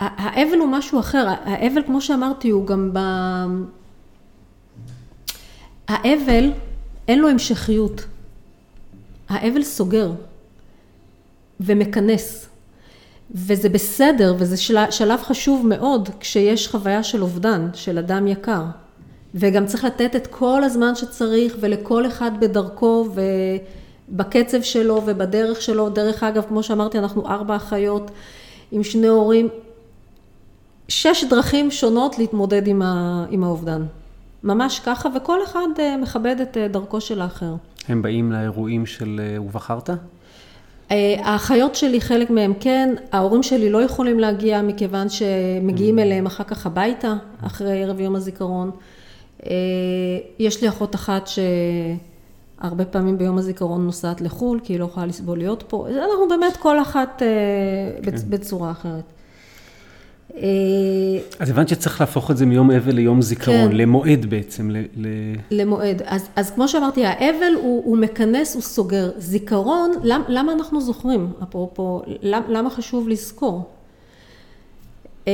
[0.00, 2.98] האבל הוא משהו אחר, האבל כמו שאמרתי הוא גם ב...
[5.88, 6.52] האבל
[7.08, 8.04] אין לו המשכיות,
[9.28, 10.12] האבל סוגר
[11.60, 12.48] ומכנס
[13.30, 14.56] וזה בסדר וזה
[14.90, 18.64] שלב חשוב מאוד כשיש חוויה של אובדן של אדם יקר
[19.34, 23.08] וגם צריך לתת את כל הזמן שצריך ולכל אחד בדרכו
[24.08, 25.88] ובקצב שלו ובדרך שלו.
[25.88, 28.10] דרך אגב, כמו שאמרתי, אנחנו ארבע אחיות
[28.72, 29.48] עם שני הורים.
[30.88, 33.82] שש דרכים שונות להתמודד עם, ה, עם האובדן.
[34.44, 37.54] ממש ככה, וכל אחד אה, מכבד את אה, דרכו של האחר.
[37.88, 39.90] הם באים לאירועים של אה, ובחרת?
[41.18, 46.02] האחיות שלי, חלק מהם כן, ההורים שלי לא יכולים להגיע מכיוון שמגיעים mm.
[46.02, 47.14] אליהם אחר כך הביתה,
[47.46, 48.70] אחרי ערב יום הזיכרון.
[49.46, 49.50] אה,
[50.38, 51.28] יש לי אחות אחת
[52.58, 55.86] הרבה פעמים ביום הזיכרון נוסעת לחו"ל, כי היא לא יכולה לסבול להיות פה.
[55.88, 58.16] אנחנו באמת כל אחת אה, כן.
[58.28, 59.04] בצורה אחרת.
[60.36, 60.42] אה,
[61.38, 63.76] אז הבנת שצריך להפוך את זה מיום אבל ליום זיכרון, כן.
[63.76, 64.70] למועד בעצם.
[64.70, 65.06] ל, ל...
[65.50, 66.02] למועד.
[66.04, 69.10] אז, אז כמו שאמרתי, האבל הוא, הוא מכנס, הוא סוגר.
[69.18, 71.32] זיכרון, למ, למה אנחנו זוכרים?
[71.42, 73.73] אפרופו, למ, למה חשוב לזכור?
[75.28, 75.32] אה,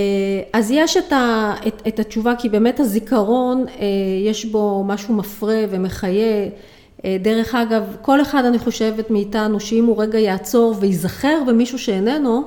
[0.53, 3.87] אז יש את, ה, את, את התשובה, כי באמת הזיכרון, אה,
[4.24, 6.48] יש בו משהו מפרה ומחיה.
[7.20, 12.42] דרך אגב, כל אחד אני חושבת מאיתנו, שאם הוא רגע יעצור וייזכר במישהו שאיננו,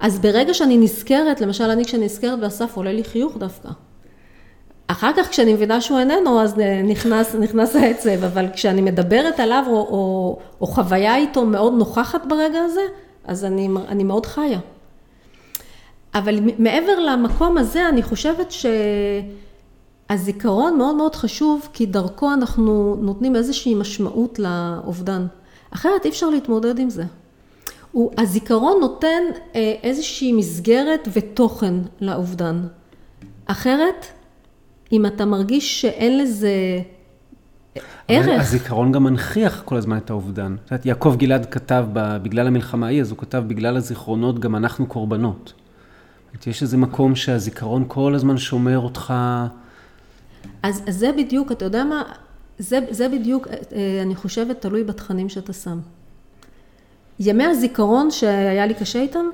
[0.00, 3.68] אז ברגע שאני נזכרת, למשל אני כשאני נזכרת באסף עולה לי חיוך דווקא.
[4.86, 9.72] אחר כך כשאני מבינה שהוא איננו, אז נכנס, נכנס העצב, אבל כשאני מדברת עליו, או,
[9.72, 12.80] או, או חוויה איתו מאוד נוכחת ברגע הזה,
[13.24, 14.58] אז אני, אני מאוד חיה.
[16.14, 18.54] אבל מעבר למקום הזה, אני חושבת
[20.10, 25.26] שהזיכרון מאוד מאוד חשוב, כי דרכו אנחנו נותנים איזושהי משמעות לאובדן.
[25.70, 27.04] אחרת אי אפשר להתמודד עם זה.
[27.92, 29.22] הוא, הזיכרון נותן
[29.54, 32.66] אה, איזושהי מסגרת ותוכן לאובדן.
[33.46, 34.06] אחרת,
[34.92, 36.50] אם אתה מרגיש שאין לזה
[38.08, 38.40] ערך...
[38.40, 40.56] הזיכרון גם מנכיח כל הזמן את האובדן.
[40.64, 44.86] את יודעת, יעקב גלעד כתב, בגלל המלחמה ההיא, אז הוא כתב, בגלל הזיכרונות גם אנחנו
[44.86, 45.52] קורבנות.
[46.46, 49.14] יש איזה מקום שהזיכרון כל הזמן שומר אותך...
[50.62, 52.02] אז, אז זה בדיוק, אתה יודע מה?
[52.58, 55.80] זה, זה בדיוק, אה, אני חושבת, תלוי בתכנים שאתה שם.
[57.20, 59.26] ימי הזיכרון שהיה לי קשה איתם,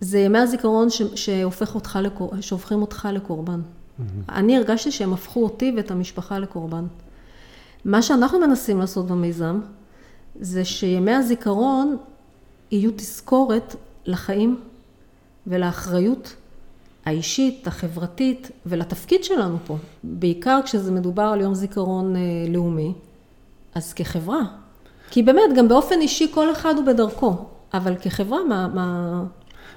[0.00, 3.60] זה ימי הזיכרון ש, שהופך אותך לקור, שהופכים אותך לקורבן.
[3.60, 4.02] Mm-hmm.
[4.32, 6.86] אני הרגשתי שהם הפכו אותי ואת המשפחה לקורבן.
[7.84, 9.60] מה שאנחנו מנסים לעשות במיזם,
[10.40, 11.96] זה שימי הזיכרון
[12.70, 13.76] יהיו תזכורת
[14.06, 14.60] לחיים
[15.46, 16.34] ולאחריות
[17.04, 19.76] האישית, החברתית ולתפקיד שלנו פה.
[20.04, 22.92] בעיקר כשזה מדובר על יום זיכרון אה, לאומי,
[23.74, 24.40] אז כחברה,
[25.10, 27.36] כי באמת, גם באופן אישי כל אחד הוא בדרכו,
[27.74, 28.68] אבל כחברה, מה...
[28.68, 29.22] מה...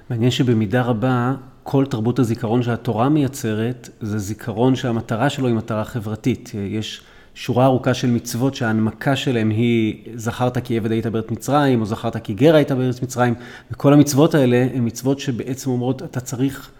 [0.09, 6.51] מעניין שבמידה רבה, כל תרבות הזיכרון שהתורה מייצרת, זה זיכרון שהמטרה שלו היא מטרה חברתית.
[6.69, 7.01] יש
[7.35, 12.17] שורה ארוכה של מצוות שההנמקה שלהם היא זכרת כי עבד היית בארץ מצרים, או זכרת
[12.17, 13.33] כי גר היית בארץ מצרים,
[13.71, 16.71] וכל המצוות האלה הן מצוות שבעצם אומרות, אתה צריך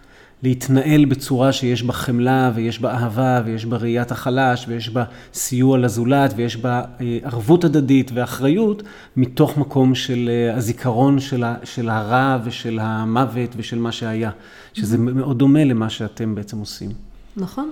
[0.42, 5.78] להתנהל בצורה שיש בה חמלה ויש בה אהבה ויש בה ראיית החלש ויש בה סיוע
[5.78, 8.82] לזולת ויש בה אה, ערבות הדדית ואחריות
[9.16, 14.30] מתוך מקום של אה, הזיכרון של, של הרע ושל המוות ושל מה שהיה,
[14.72, 14.98] שזה.
[14.98, 16.90] מאוד דומה למה שאתם בעצם עושים.
[17.36, 17.70] נכון.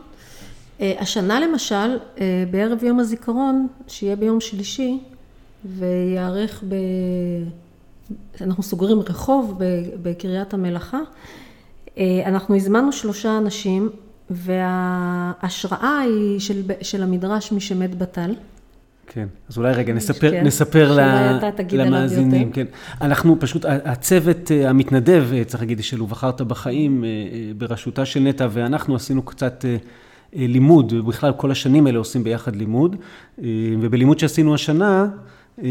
[0.80, 1.98] אה, השנה למשל,
[2.50, 4.98] בערב יום הזיכרון, שיהיה ביום שלישי
[5.64, 6.74] ויארך ב...
[8.40, 9.60] אנחנו סוגרים רחוב
[10.02, 10.98] בקריית המלאכה.
[11.98, 13.90] אה, אנחנו הזמנו שלושה אנשים,
[14.30, 18.34] וההשראה היא של, של המדרש משמת בטל.
[19.06, 21.00] כן, אז אולי רגע נספר, כן, נספר ל,
[21.72, 22.52] למאזינים.
[22.52, 22.66] כן.
[23.00, 27.04] אנחנו פשוט, הצוות אה, המתנדב, אה, צריך להגיד, של ובחרת בחיים,
[27.58, 29.64] בראשותה של נטע, ואנחנו עשינו קצת
[30.32, 32.96] לימוד, ובכלל כל השנים האלה עושים ביחד לימוד,
[33.80, 35.06] ובלימוד שעשינו השנה,
[35.64, 35.70] אה,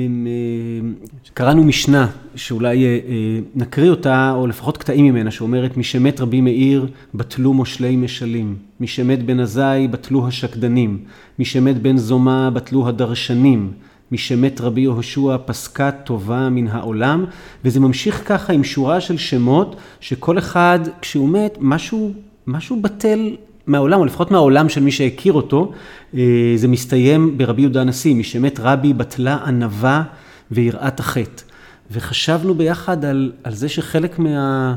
[1.33, 6.87] קראנו משנה שאולי אה, אה, נקריא אותה, או לפחות קטעים ממנה, שאומרת, משמת רבי מאיר
[7.13, 10.99] בטלו מושלי משלים, משמת בן עזאי בטלו השקדנים,
[11.39, 13.71] משמת בן זומא בטלו הדרשנים,
[14.11, 17.25] משמת רבי יהושע פסקה טובה מן העולם,
[17.65, 22.13] וזה ממשיך ככה עם שורה של שמות, שכל אחד, כשהוא מת, משהו,
[22.47, 23.35] משהו בטל
[23.67, 25.71] מהעולם, או לפחות מהעולם של מי שהכיר אותו,
[26.13, 30.03] אה, זה מסתיים ברבי יהודה הנשיא, משמת רבי בטלה ענווה
[30.51, 31.43] ויראת החטא.
[31.91, 34.75] וחשבנו ביחד על, על זה שחלק מה...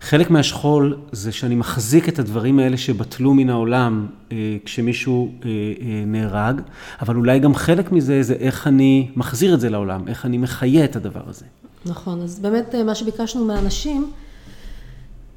[0.00, 6.04] חלק מהשכול זה שאני מחזיק את הדברים האלה שבטלו מן העולם אה, כשמישהו אה, אה,
[6.06, 6.60] נהרג,
[7.00, 10.84] אבל אולי גם חלק מזה זה איך אני מחזיר את זה לעולם, איך אני מחיה
[10.84, 11.44] את הדבר הזה.
[11.86, 14.10] נכון, אז באמת אה, מה שביקשנו מאנשים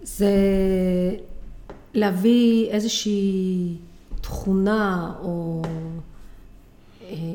[0.04, 0.30] זה
[1.94, 3.76] להביא איזושהי
[4.22, 5.62] תכונה או
[7.04, 7.34] אה,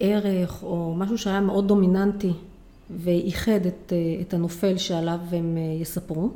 [0.00, 2.32] ערך או משהו שהיה מאוד דומיננטי
[2.90, 6.30] ואיחד את, אה, את הנופל שעליו הם אה, יספרו.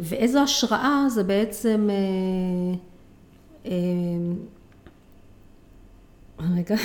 [0.00, 1.88] ואיזו השראה זה בעצם...
[6.56, 6.76] רגע.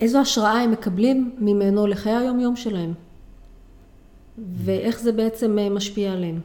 [0.00, 2.92] איזו השראה הם מקבלים ממנו לחיי היום יום שלהם
[4.38, 6.40] ואיך זה בעצם משפיע עליהם.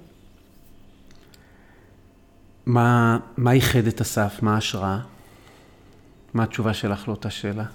[2.66, 4.40] מה, מה ייחד את אסף?
[4.42, 5.00] מה ההשראה?
[6.34, 7.66] מה התשובה שלך לאותה שאלה?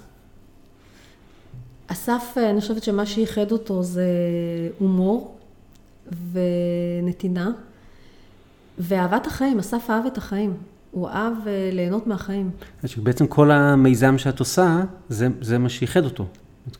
[1.87, 4.07] אסף, אני חושבת שמה שייחד אותו זה
[4.79, 5.37] הומור
[6.31, 7.51] ונתינה
[8.79, 9.59] ואהבת החיים.
[9.59, 10.53] אסף אהב את החיים.
[10.91, 12.51] הוא אהב אה, ליהנות מהחיים.
[12.97, 16.25] בעצם כל המיזם שאת עושה, זה, זה מה שייחד אותו.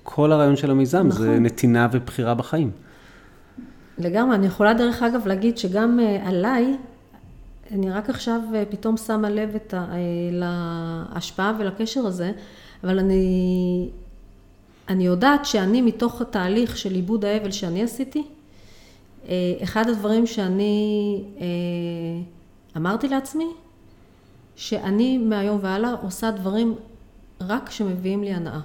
[0.04, 1.22] כל הרעיון של המיזם נכון.
[1.22, 2.72] זה נתינה ובחירה בחיים.
[3.98, 6.78] לגמרי, אני יכולה דרך אגב להגיד שגם uh, עליי,
[7.71, 9.95] אני רק עכשיו uh, פתאום שמה לב את ה, uh,
[10.32, 12.32] להשפעה ולקשר הזה,
[12.84, 13.89] אבל אני,
[14.89, 18.23] אני יודעת שאני מתוך התהליך של עיבוד האבל שאני עשיתי,
[19.23, 19.27] uh,
[19.63, 21.23] אחד הדברים שאני
[22.77, 23.47] אמרתי לעצמי,
[24.56, 26.75] שאני מהיום והלאה עושה דברים
[27.41, 28.60] רק שמביאים לי הנאה.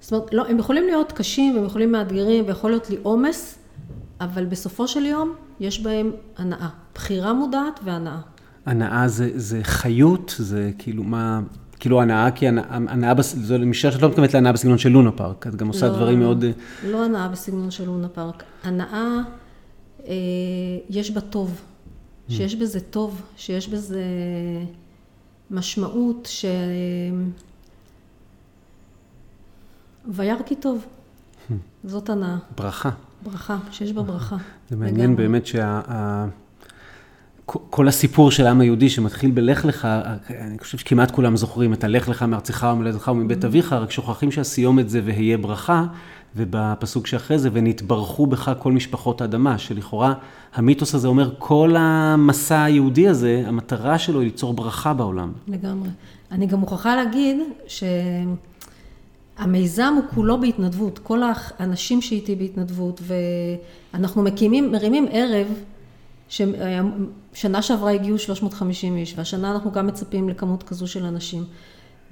[0.00, 3.58] זאת אומרת, לא, הם יכולים להיות קשים, הם יכולים מאתגרים, ויכול להיות לי עומס,
[4.24, 6.68] אבל בסופו של יום יש בהם הנאה.
[6.94, 8.20] בחירה מודעת והנאה.
[8.66, 11.40] הנאה זה, זה חיות, זה כאילו מה...
[11.80, 15.46] כאילו הנאה, כי הנאה, הנאה זו משער שאת לא מתכוונת להנאה בסגנון של לונה פארק,
[15.46, 16.44] את גם עושה לא, דברים מאוד...
[16.86, 18.42] לא הנאה בסגנון של לונה פארק.
[18.64, 19.18] הנאה,
[20.06, 20.14] אה,
[20.90, 22.32] יש בה טוב, mm.
[22.32, 24.02] שיש בזה טוב, שיש בזה
[25.50, 26.44] משמעות, ש...
[30.08, 30.86] וירא כי טוב.
[31.84, 32.36] זאת הנאה.
[32.56, 32.90] ברכה.
[33.24, 34.36] ברכה, שיש בה ברכה.
[34.70, 35.16] זה מעניין לגמרי.
[35.16, 35.80] באמת שה...
[37.46, 39.84] כל הסיפור של העם היהודי שמתחיל בלך לך,
[40.40, 43.46] אני חושב שכמעט כולם זוכרים את הלך לך מארצך ומולדתך ומבית mm-hmm.
[43.46, 45.84] אביך, רק שוכחים שהסיומת זה והיה ברכה,
[46.36, 50.14] ובפסוק שאחרי זה, ונתברכו בך כל משפחות האדמה, שלכאורה
[50.54, 55.32] המיתוס הזה אומר, כל המסע היהודי הזה, המטרה שלו היא ליצור ברכה בעולם.
[55.48, 55.88] לגמרי.
[56.32, 57.84] אני גם מוכרחה להגיד ש...
[59.38, 61.22] המיזם הוא כולו בהתנדבות, כל
[61.58, 63.00] האנשים שאיתי בהתנדבות,
[63.92, 65.46] ואנחנו מקימים, מרימים ערב,
[67.34, 71.44] שנה שעברה הגיעו 350 איש, והשנה אנחנו גם מצפים לכמות כזו של אנשים.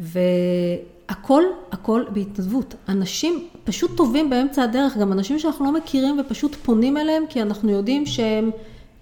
[0.00, 2.74] והכל, הכל בהתנדבות.
[2.88, 7.70] אנשים פשוט טובים באמצע הדרך, גם אנשים שאנחנו לא מכירים ופשוט פונים אליהם, כי אנחנו
[7.70, 8.50] יודעים שהם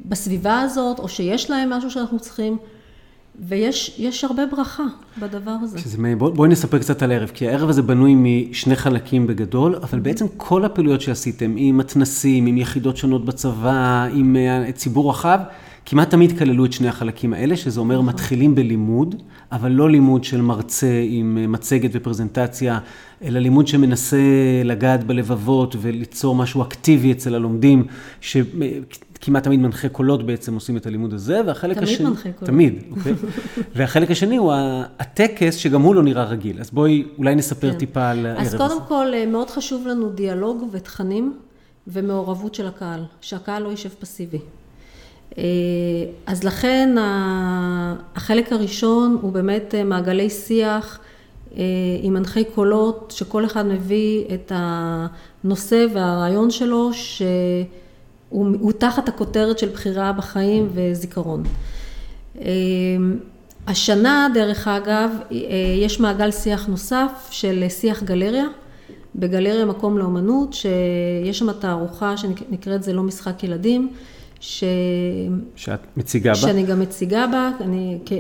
[0.05, 2.59] בסביבה הזאת, או שיש להם משהו שאנחנו צריכים.
[3.41, 4.85] ויש הרבה ברכה
[5.21, 5.79] בדבר הזה.
[5.79, 9.99] שזה, בוא, בואי נספר קצת על הערב, כי הערב הזה בנוי משני חלקים בגדול, אבל
[9.99, 15.39] בעצם כל הפעילויות שעשיתם, עם מתנסים, עם יחידות שונות בצבא, עם אה, ציבור רחב,
[15.87, 18.09] כמעט תמיד כללו את שני החלקים האלה, שזה אומר נכון.
[18.09, 19.23] מתחילים בלימוד,
[19.53, 22.79] אבל לא לימוד של מרצה עם אה, מצגת ופרזנטציה,
[23.23, 24.17] אלא לימוד שמנסה
[24.65, 27.85] לגעת בלבבות וליצור משהו אקטיבי אצל הלומדים,
[29.21, 31.97] שכמעט תמיד מנחה קולות בעצם עושים את הלימוד הזה, והחלק תמיד השני...
[31.99, 32.45] תמיד מנחה קולות.
[32.45, 33.13] תמיד, אוקיי.
[33.77, 34.53] והחלק השני הוא
[34.99, 36.61] הטקס, שגם הוא לא נראה רגיל.
[36.61, 37.79] אז בואי אולי נספר כן.
[37.79, 38.57] טיפה על הערב הזה.
[38.57, 41.37] אז קודם כל, אה, מאוד חשוב לנו דיאלוג ותכנים
[41.87, 44.39] ומעורבות של הקהל, שהקהל לא יישב פסיבי.
[45.39, 45.45] אה,
[46.27, 46.95] אז לכן
[48.15, 50.99] החלק הראשון הוא באמת אה, מעגלי שיח
[52.03, 56.91] עם מנחי קולות, שכל אחד מביא את הנושא והרעיון שלו,
[58.31, 61.43] שהוא תחת הכותרת של בחירה בחיים וזיכרון.
[63.67, 65.11] השנה, דרך אגב,
[65.83, 68.47] יש מעגל שיח נוסף של שיח גלריה,
[69.17, 73.93] בגלריה מקום לאומנות, שיש שם תערוכה שנקראת זה לא משחק ילדים.
[74.41, 74.65] ש...
[75.57, 76.37] שאת מציגה בה?
[76.37, 78.13] שאני גם מציגה בה, אני כ...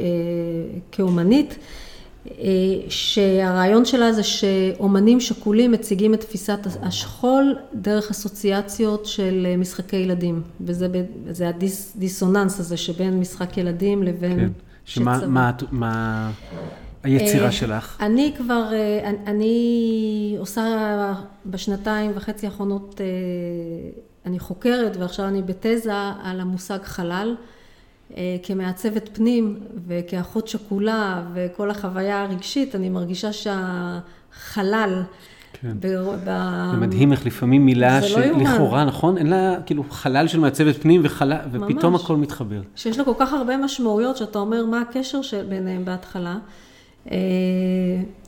[0.92, 1.56] כאומנית, אה,
[2.88, 11.48] שהרעיון שלה זה שאומנים שכולים מציגים את תפיסת השכול דרך אסוציאציות של משחקי ילדים, וזה
[11.48, 14.38] הדיסוננס הזה שבין משחק ילדים לבין...
[14.38, 14.48] כן.
[14.84, 16.30] שמה מה, מה
[17.02, 17.96] היצירה אה, שלך?
[18.00, 20.64] אני כבר, אה, אני עושה
[21.46, 23.00] בשנתיים וחצי האחרונות
[24.26, 27.57] אני חוקרת ועכשיו אני בתזה על המושג חלל אה,
[28.42, 35.02] כמעצבת פנים וכאחות שכולה וכל החוויה הרגשית, אני מרגישה שהחלל
[35.62, 35.76] כן.
[35.80, 35.86] ב...
[36.70, 39.18] זה מדהים איך לפעמים מילה שלכאורה, לא נכון?
[39.18, 42.60] אין לה כאילו חלל של מעצבת פנים וחלל, ופתאום הכל מתחבר.
[42.76, 46.36] שיש לה כל כך הרבה משמעויות שאתה אומר מה הקשר ביניהם בהתחלה.
[47.10, 47.16] אה,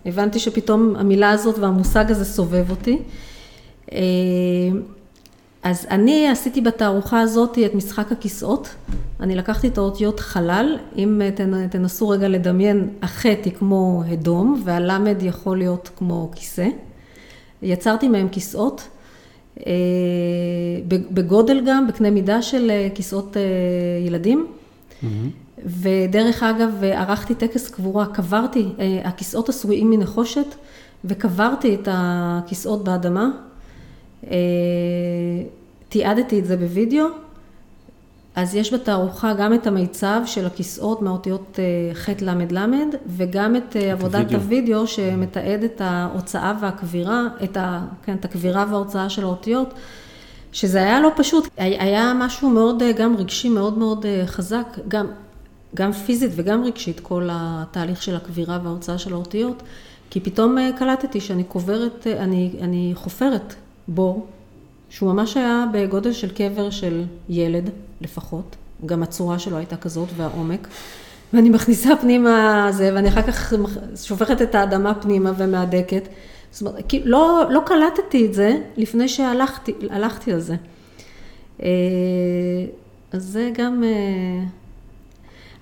[0.07, 2.99] הבנתי שפתאום המילה הזאת והמושג הזה סובב אותי.
[3.93, 3.99] אה,
[5.63, 8.69] אז אני עשיתי בתערוכה הזאת את משחק הכיסאות,
[9.21, 11.21] אני לקחתי את האותיות חלל, אם
[11.71, 16.69] תנסו רגע לדמיין, החטא היא כמו אדום והלמד יכול להיות כמו כיסא,
[17.63, 18.89] יצרתי מהם כיסאות,
[19.67, 19.73] אה,
[20.89, 23.43] בגודל גם, בקנה מידה של אה, כיסאות אה,
[24.07, 25.07] ילדים, mm-hmm.
[25.67, 28.69] ודרך אגב ערכתי טקס קבורה, קברתי,
[29.05, 30.47] הכיסאות עשויים מנחושת
[31.05, 33.31] וקברתי את הכיסאות באדמה.
[34.27, 34.37] אה,
[35.89, 37.07] תיעדתי את זה בווידאו,
[38.35, 42.67] אז יש בתערוכה גם את המיצב של הכיסאות מהאותיות אה, ח' ל' ל',
[43.07, 44.41] וגם את, אה, את עבודת הווידאו.
[44.41, 49.75] הווידאו שמתעד את ההוצאה והקבירה, את, ה, כן, את הקבירה וההוצאה של האותיות,
[50.53, 55.07] שזה היה לא פשוט, היה משהו מאוד, גם רגשי מאוד מאוד חזק, גם
[55.75, 59.63] גם פיזית וגם רגשית, כל התהליך של הקבירה וההוצאה של האותיות,
[60.11, 63.55] כי פתאום קלטתי שאני קוברת, אני, אני חופרת
[63.91, 64.27] בור,
[64.89, 67.71] שהוא ממש היה בגודל של קבר של ילד
[68.01, 70.69] לפחות, גם הצורה שלו הייתה כזאת והעומק.
[71.33, 73.53] ואני מכניסה פנימה זה, ואני אחר כך
[73.97, 76.09] שופכת את האדמה פנימה ומהדקת.
[76.51, 80.55] זאת אומרת, לא, לא קלטתי את זה לפני שהלכתי על זה.
[81.63, 81.69] אה,
[83.13, 83.85] אז זה גם...
[83.85, 84.45] אה,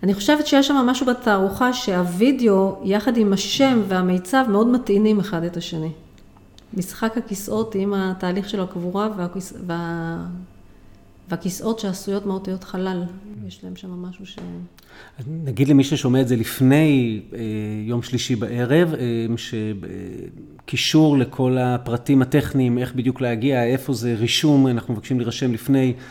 [0.03, 5.57] אני חושבת שיש שם משהו בתערוכה שהווידאו יחד עם השם והמיצב מאוד מטעינים אחד את
[5.57, 5.91] השני.
[6.75, 9.53] משחק הכיסאות עם התהליך של הקבורה והכיס...
[9.67, 10.27] וה...
[11.31, 13.05] והכיסאות שעשויות מאותיות חלל,
[13.47, 14.39] יש להם שם משהו ש...
[15.27, 17.39] נגיד למי ששומע את זה לפני אה,
[17.87, 19.27] יום שלישי בערב, אה,
[20.65, 26.03] שקישור לכל הפרטים הטכניים, איך בדיוק להגיע, איפה זה רישום, אנחנו מבקשים להירשם לפני, אה,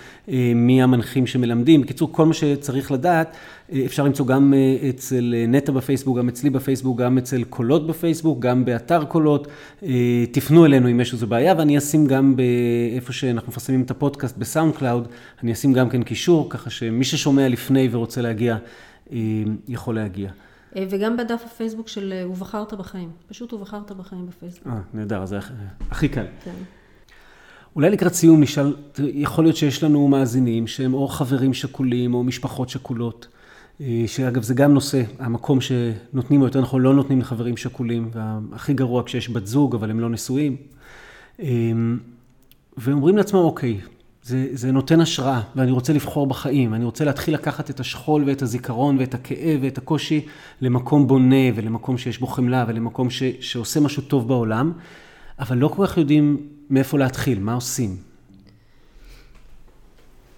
[0.55, 1.81] מי המנחים שמלמדים.
[1.81, 3.35] בקיצור, כל מה שצריך לדעת,
[3.71, 7.87] אה, אפשר למצוא גם אה, אצל אה, נטע בפייסבוק, גם אצלי בפייסבוק, גם אצל קולות
[7.87, 9.47] בפייסבוק, גם באתר קולות.
[9.83, 14.37] אה, תפנו אלינו אם יש איזו בעיה, ואני אשים גם באיפה שאנחנו מפרסמים את הפודקאסט
[14.37, 15.07] בסאונד קלאוד,
[15.43, 18.57] אני אשים גם כן קישור, ככה שמי ששומע לפני ורוצה להגיע,
[19.11, 19.17] אה,
[19.67, 20.29] יכול להגיע.
[20.75, 23.11] אה, וגם בדף הפייסבוק של אה, ובחרת בחיים.
[23.27, 24.67] פשוט ובחרת בחיים בפייסבוק.
[24.67, 25.39] אה, נהדר, זה
[25.91, 26.25] הכי קל.
[26.43, 26.51] כן.
[27.77, 32.69] אולי לקראת סיום נשאל, יכול להיות שיש לנו מאזינים שהם או חברים שכולים או משפחות
[32.69, 33.27] שכולות,
[34.07, 39.03] שאגב זה גם נושא, המקום שנותנים, או יותר נכון לא נותנים לחברים שכולים, והכי גרוע
[39.03, 40.55] כשיש בת זוג אבל הם לא נשואים,
[42.77, 43.79] ואומרים לעצמם, אוקיי,
[44.23, 48.41] זה, זה נותן השראה, ואני רוצה לבחור בחיים, אני רוצה להתחיל לקחת את השכול ואת
[48.41, 50.25] הזיכרון ואת הכאב ואת הקושי
[50.61, 54.71] למקום בונה ולמקום שיש בו חמלה ולמקום ש, שעושה משהו טוב בעולם,
[55.39, 57.97] אבל לא כל כך יודעים מאיפה להתחיל, מה עושים.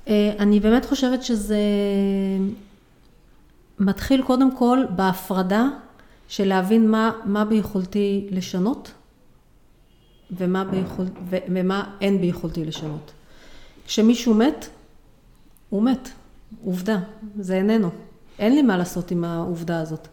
[0.08, 1.60] אה, אני באמת חושבת שזה
[3.80, 5.68] מתחיל קודם כל בהפרדה
[6.28, 8.92] של להבין מה, מה ביכולתי לשנות
[10.32, 13.12] ומה, ביכול, ומה אין ביכולתי לשנות.
[13.86, 14.68] כשמישהו מת,
[15.70, 16.10] הוא מת,
[16.64, 17.00] עובדה,
[17.40, 17.90] זה איננו.
[18.40, 20.08] אין לי מה לעשות עם העובדה הזאת.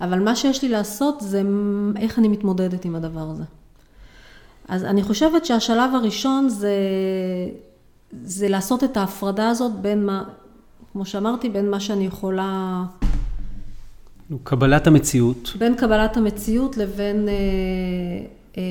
[0.00, 1.42] אבל מה שיש לי לעשות זה
[1.96, 3.44] איך אני מתמודדת עם הדבר הזה.
[4.68, 6.76] אז אני חושבת שהשלב הראשון זה,
[8.24, 10.24] זה לעשות את ההפרדה הזאת בין מה,
[10.92, 12.84] כמו שאמרתי, בין מה שאני יכולה...
[14.44, 15.52] קבלת המציאות.
[15.58, 17.34] בין קבלת המציאות לבין אה,
[18.58, 18.62] אה,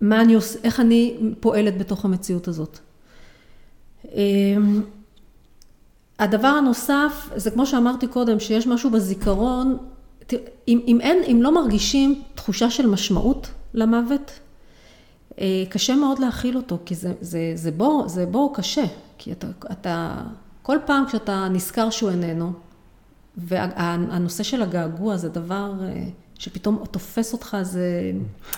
[0.00, 2.78] מה אני עושה, איך אני פועלת בתוך המציאות הזאת.
[4.14, 4.82] אמ,
[6.18, 9.78] הדבר הנוסף, זה כמו שאמרתי קודם, שיש משהו בזיכרון,
[10.68, 14.40] אם, אם אין, אם לא מרגישים תחושה של משמעות למוות,
[15.40, 18.84] אה, קשה מאוד להכיל אותו, כי זה, זה, זה, בור, זה בור קשה,
[19.18, 20.22] כי אתה, אתה,
[20.62, 22.52] כל פעם כשאתה נזכר שהוא איננו,
[23.36, 26.04] והנושא של הגעגוע זה דבר אה,
[26.38, 28.12] שפתאום תופס אותך, זה...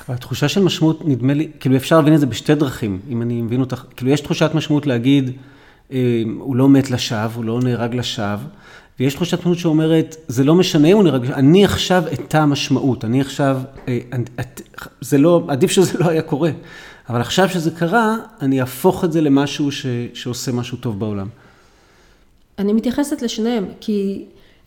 [0.08, 3.60] התחושה של משמעות, נדמה לי, כאילו אפשר להבין את זה בשתי דרכים, אם אני מבין
[3.60, 5.30] אותך, כאילו יש תחושת משמעות להגיד,
[5.92, 8.46] אה, הוא לא מת לשווא, הוא לא נהרג לשווא,
[9.00, 13.20] ויש תחושת משמעות שאומרת, זה לא משנה אם הוא נהרג, אני עכשיו את המשמעות, אני
[13.20, 13.98] עכשיו, אה,
[15.00, 16.50] זה לא, עדיף שזה לא היה קורה,
[17.08, 21.28] אבל עכשיו שזה קרה, אני אהפוך את זה למשהו ש, שעושה משהו טוב בעולם.
[22.58, 24.24] אני מתייחסת לשניהם, כי...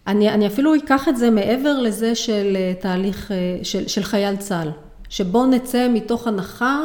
[0.07, 4.35] אני, אני אפילו אקח את זה מעבר לזה של אה, תהליך, אה, של, של חייל
[4.35, 4.69] צה"ל,
[5.09, 6.83] שבו נצא מתוך הנחה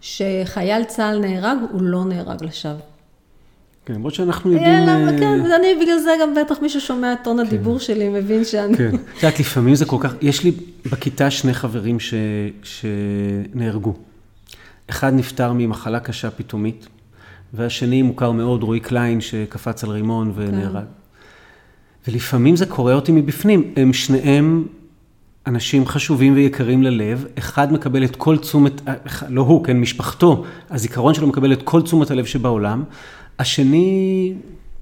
[0.00, 2.93] שחייל צה"ל נהרג, הוא לא נהרג לשווא.
[3.86, 4.88] כן, למרות שאנחנו יודעים...
[4.88, 7.84] אלא, כן, אני בגלל זה גם בטח מי ששומע את טון הדיבור כן.
[7.84, 8.76] שלי מבין שאני...
[8.76, 10.14] כן, את יודעת, לפעמים זה כל כך...
[10.22, 10.52] יש לי
[10.90, 12.14] בכיתה שני חברים ש...
[12.62, 13.94] שנהרגו.
[14.90, 16.88] אחד נפטר ממחלה קשה פתאומית,
[17.54, 20.74] והשני מוכר מאוד, רועי קליין, שקפץ על רימון ונהרג.
[20.74, 22.10] כן.
[22.10, 23.72] ולפעמים זה קורא אותי מבפנים.
[23.76, 24.66] הם שניהם
[25.46, 28.82] אנשים חשובים ויקרים ללב, אחד מקבל את כל תשומת,
[29.28, 32.84] לא הוא, כן, משפחתו, הזיכרון שלו מקבל את כל תשומת הלב שבעולם,
[33.38, 34.34] השני,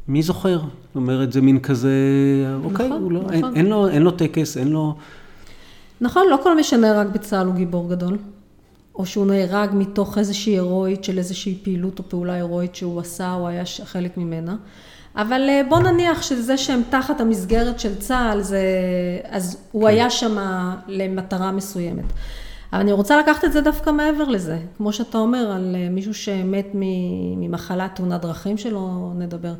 [0.08, 0.58] מי זוכר?
[0.58, 1.90] זאת אומרת, זה מין כזה,
[2.64, 3.32] אוקיי, נכון, הוא לא, נכון.
[3.32, 4.94] אין, אין, לו, אין לו טקס, אין לו...
[6.00, 8.18] נכון, לא כל מי שנהרג בצה"ל הוא גיבור גדול.
[8.94, 13.48] או שהוא נהרג מתוך איזושהי הירואית של איזושהי פעילות או פעולה הירואית שהוא עשה או
[13.48, 14.56] היה חלק ממנה.
[15.16, 18.60] אבל אה, בוא נניח שזה שהם תחת המסגרת של צה"ל, זה,
[19.28, 19.88] אז הוא כן.
[19.88, 20.36] היה שם
[20.88, 22.04] למטרה מסוימת.
[22.72, 26.14] אבל אני רוצה לקחת את זה דווקא מעבר לזה, כמו שאתה אומר, על אה, מישהו
[26.14, 29.54] שמת ממחלת תאונת דרכים שלא נדבר.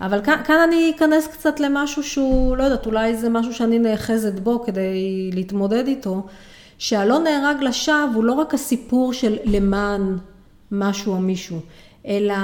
[0.00, 4.40] אבל כאן, כאן אני אכנס קצת למשהו שהוא, לא יודעת, אולי זה משהו שאני נאחזת
[4.40, 6.26] בו כדי להתמודד איתו,
[6.78, 10.18] שהלא נהרג לשווא הוא לא רק הסיפור של למען
[10.72, 11.60] משהו או מישהו,
[12.06, 12.34] אלא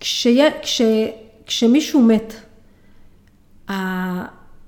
[0.00, 0.82] כשיה, כש,
[1.46, 2.34] כשמישהו מת,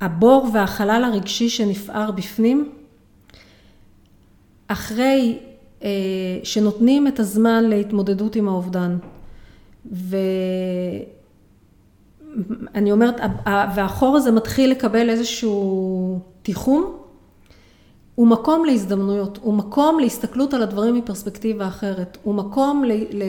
[0.01, 2.73] הבור והחלל הרגשי שנפער בפנים,
[4.69, 5.39] אחרי
[5.83, 5.89] אה,
[6.43, 8.97] שנותנים את הזמן להתמודדות עם האובדן,
[9.93, 10.13] ואני
[12.93, 13.15] אומרת,
[13.75, 16.95] והחור הזה מתחיל לקבל איזשהו תיחום,
[18.15, 22.93] הוא מקום להזדמנויות, הוא מקום להסתכלות על הדברים מפרספקטיבה אחרת, הוא מקום ל...
[22.93, 23.23] ל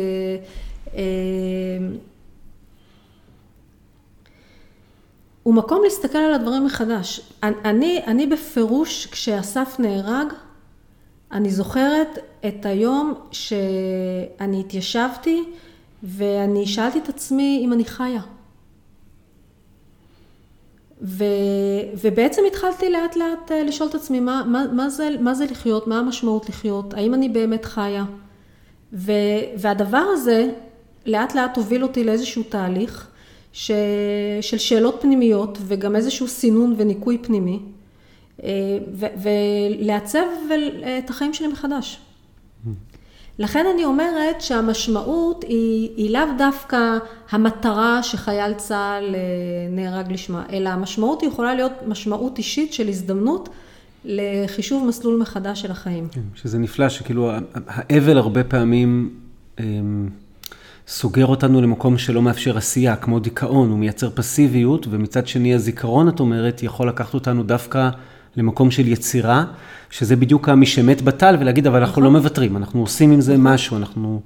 [0.94, 1.00] אה,
[5.44, 7.34] הוא מקום להסתכל על הדברים מחדש.
[7.44, 10.34] אני, אני בפירוש, כשאסף נהרג,
[11.32, 12.18] אני זוכרת
[12.48, 15.44] את היום שאני התיישבתי
[16.04, 18.22] ואני שאלתי את עצמי אם אני חיה.
[21.02, 21.24] ו,
[22.02, 25.88] ובעצם התחלתי לאט לאט אה, לשאול את עצמי מה, מה, מה, זה, מה זה לחיות,
[25.88, 28.06] מה המשמעות לחיות, האם אני באמת חיה.
[28.94, 29.12] ו,
[29.58, 30.50] והדבר הזה
[31.06, 33.08] לאט לאט הוביל אותי לאיזשהו תהליך
[33.54, 33.72] ש,
[34.42, 37.60] של שאלות פנימיות וגם איזשהו סינון וניקוי פנימי.
[38.44, 38.50] אה,
[39.22, 40.26] ולעצב
[41.00, 42.00] את החיים שלי מחדש.
[43.40, 46.98] לכן אני אומרת שהמשמעות היא, היא לאו דווקא
[47.30, 49.20] המטרה שחייל צה"ל אה,
[49.70, 53.50] נהרג לשמה, אלא המשמעות יכולה להיות משמעות אישית של הזדמנות
[54.06, 56.08] לחישוב מסלול מחדש של החיים.
[56.12, 57.32] כן, שזה נפלא שכאילו
[57.68, 59.10] האבל הרבה פעמים
[59.60, 60.10] אמ,
[60.88, 66.20] סוגר אותנו למקום שלא מאפשר עשייה, כמו דיכאון, הוא מייצר פסיביות, ומצד שני הזיכרון, את
[66.20, 67.90] אומרת, יכול לקחת אותנו דווקא
[68.38, 69.46] למקום של יצירה,
[69.90, 73.78] שזה בדיוק מי שמת בטל, ולהגיד, אבל אנחנו לא מוותרים, אנחנו עושים עם זה משהו,
[73.78, 74.22] אנחנו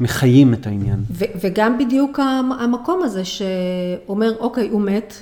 [0.00, 1.04] מחיים את העניין.
[1.40, 2.18] וגם בדיוק
[2.60, 5.14] המקום הזה שאומר, אוקיי, הוא מת,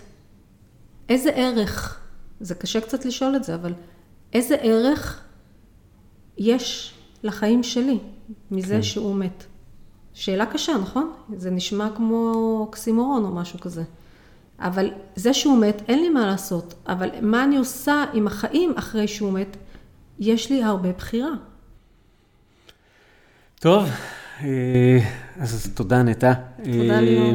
[1.08, 1.98] איזה ערך,
[2.40, 3.72] זה קשה קצת לשאול את זה, אבל
[4.32, 5.20] איזה ערך
[6.38, 7.98] יש לחיים שלי
[8.50, 8.82] מזה כן.
[8.82, 9.44] שהוא מת?
[10.14, 11.12] שאלה קשה, נכון?
[11.36, 13.82] זה נשמע כמו אוקסימורון או משהו כזה.
[14.60, 16.74] אבל זה שהוא מת, אין לי מה לעשות.
[16.86, 19.56] אבל מה אני עושה עם החיים אחרי שהוא מת,
[20.18, 21.30] יש לי הרבה בחירה.
[23.60, 23.88] טוב,
[24.40, 24.98] אה,
[25.40, 26.32] אז תודה נטע.
[26.56, 27.34] תודה אה, ליאור.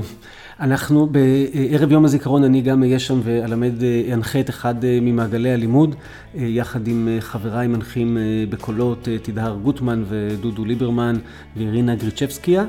[0.63, 3.73] אנחנו בערב יום הזיכרון, אני גם אהיה שם ואלמד,
[4.13, 5.95] אנחה את אחד ממעגלי הלימוד,
[6.35, 8.17] יחד עם חבריי מנחים
[8.49, 11.15] בקולות, תדהר גוטמן ודודו ליברמן
[11.57, 12.65] ואירינה גריצ'בסקיה.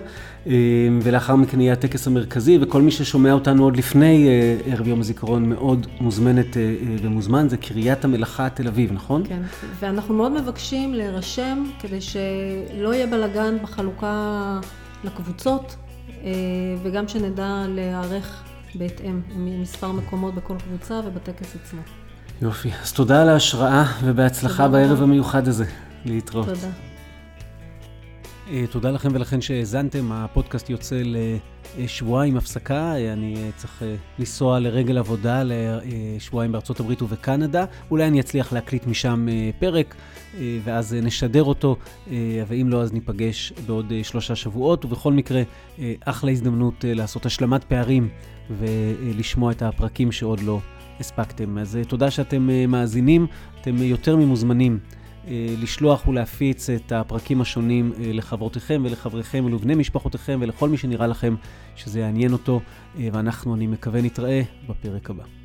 [1.03, 4.29] ולאחר מכן יהיה הטקס המרכזי, וכל מי ששומע אותנו עוד לפני
[4.67, 6.57] ערב יום הזיכרון מאוד מוזמנת
[7.03, 9.23] ומוזמן, זה קריית המלאכה תל אביב, נכון?
[9.29, 9.43] כן,
[9.81, 14.61] ואנחנו מאוד מבקשים להירשם כדי שלא יהיה בלאגן בחלוקה
[15.05, 15.77] לקבוצות.
[16.25, 16.31] אה,
[16.83, 18.43] וגם שנדע להיערך
[18.75, 21.81] בהתאם, עם מספר מקומות בכל קבוצה ובטקס עצמו.
[22.43, 22.71] יופי.
[22.83, 25.65] אז תודה על ההשראה ובהצלחה בערב המיוחד הזה.
[26.05, 26.47] להתראות.
[26.47, 26.69] תודה.
[28.51, 31.03] אה, תודה לכם ולכן שהאזנתם, הפודקאסט יוצא
[31.79, 33.83] לשבועיים הפסקה, אני אה, צריך
[34.19, 39.27] לנסוע לרגל עבודה לשבועיים בארצות הברית ובקנדה, אולי אני אצליח להקליט משם
[39.59, 39.95] פרק.
[40.39, 41.77] אה, ואז נשדר אותו,
[42.11, 42.17] אה,
[42.49, 44.85] ואם לא, אז ניפגש בעוד אה, שלושה שבועות.
[44.85, 45.43] ובכל מקרה,
[46.05, 48.09] אחלה הזדמנות לעשות השלמת פערים
[48.59, 50.61] ולשמוע את הפרקים שעוד לא
[51.01, 51.59] הספקתם.
[51.59, 53.27] אז תודה שאתם מאזינים,
[53.61, 54.79] אתם יותר ממוזמנים.
[55.63, 61.35] לשלוח ולהפיץ את הפרקים השונים לחברותיכם ולחבריכם ולבני משפחותיכם ולכל מי שנראה לכם
[61.77, 62.61] שזה יעניין אותו,
[62.97, 65.44] ואנחנו, אני מקווה, נתראה בפרק הבא.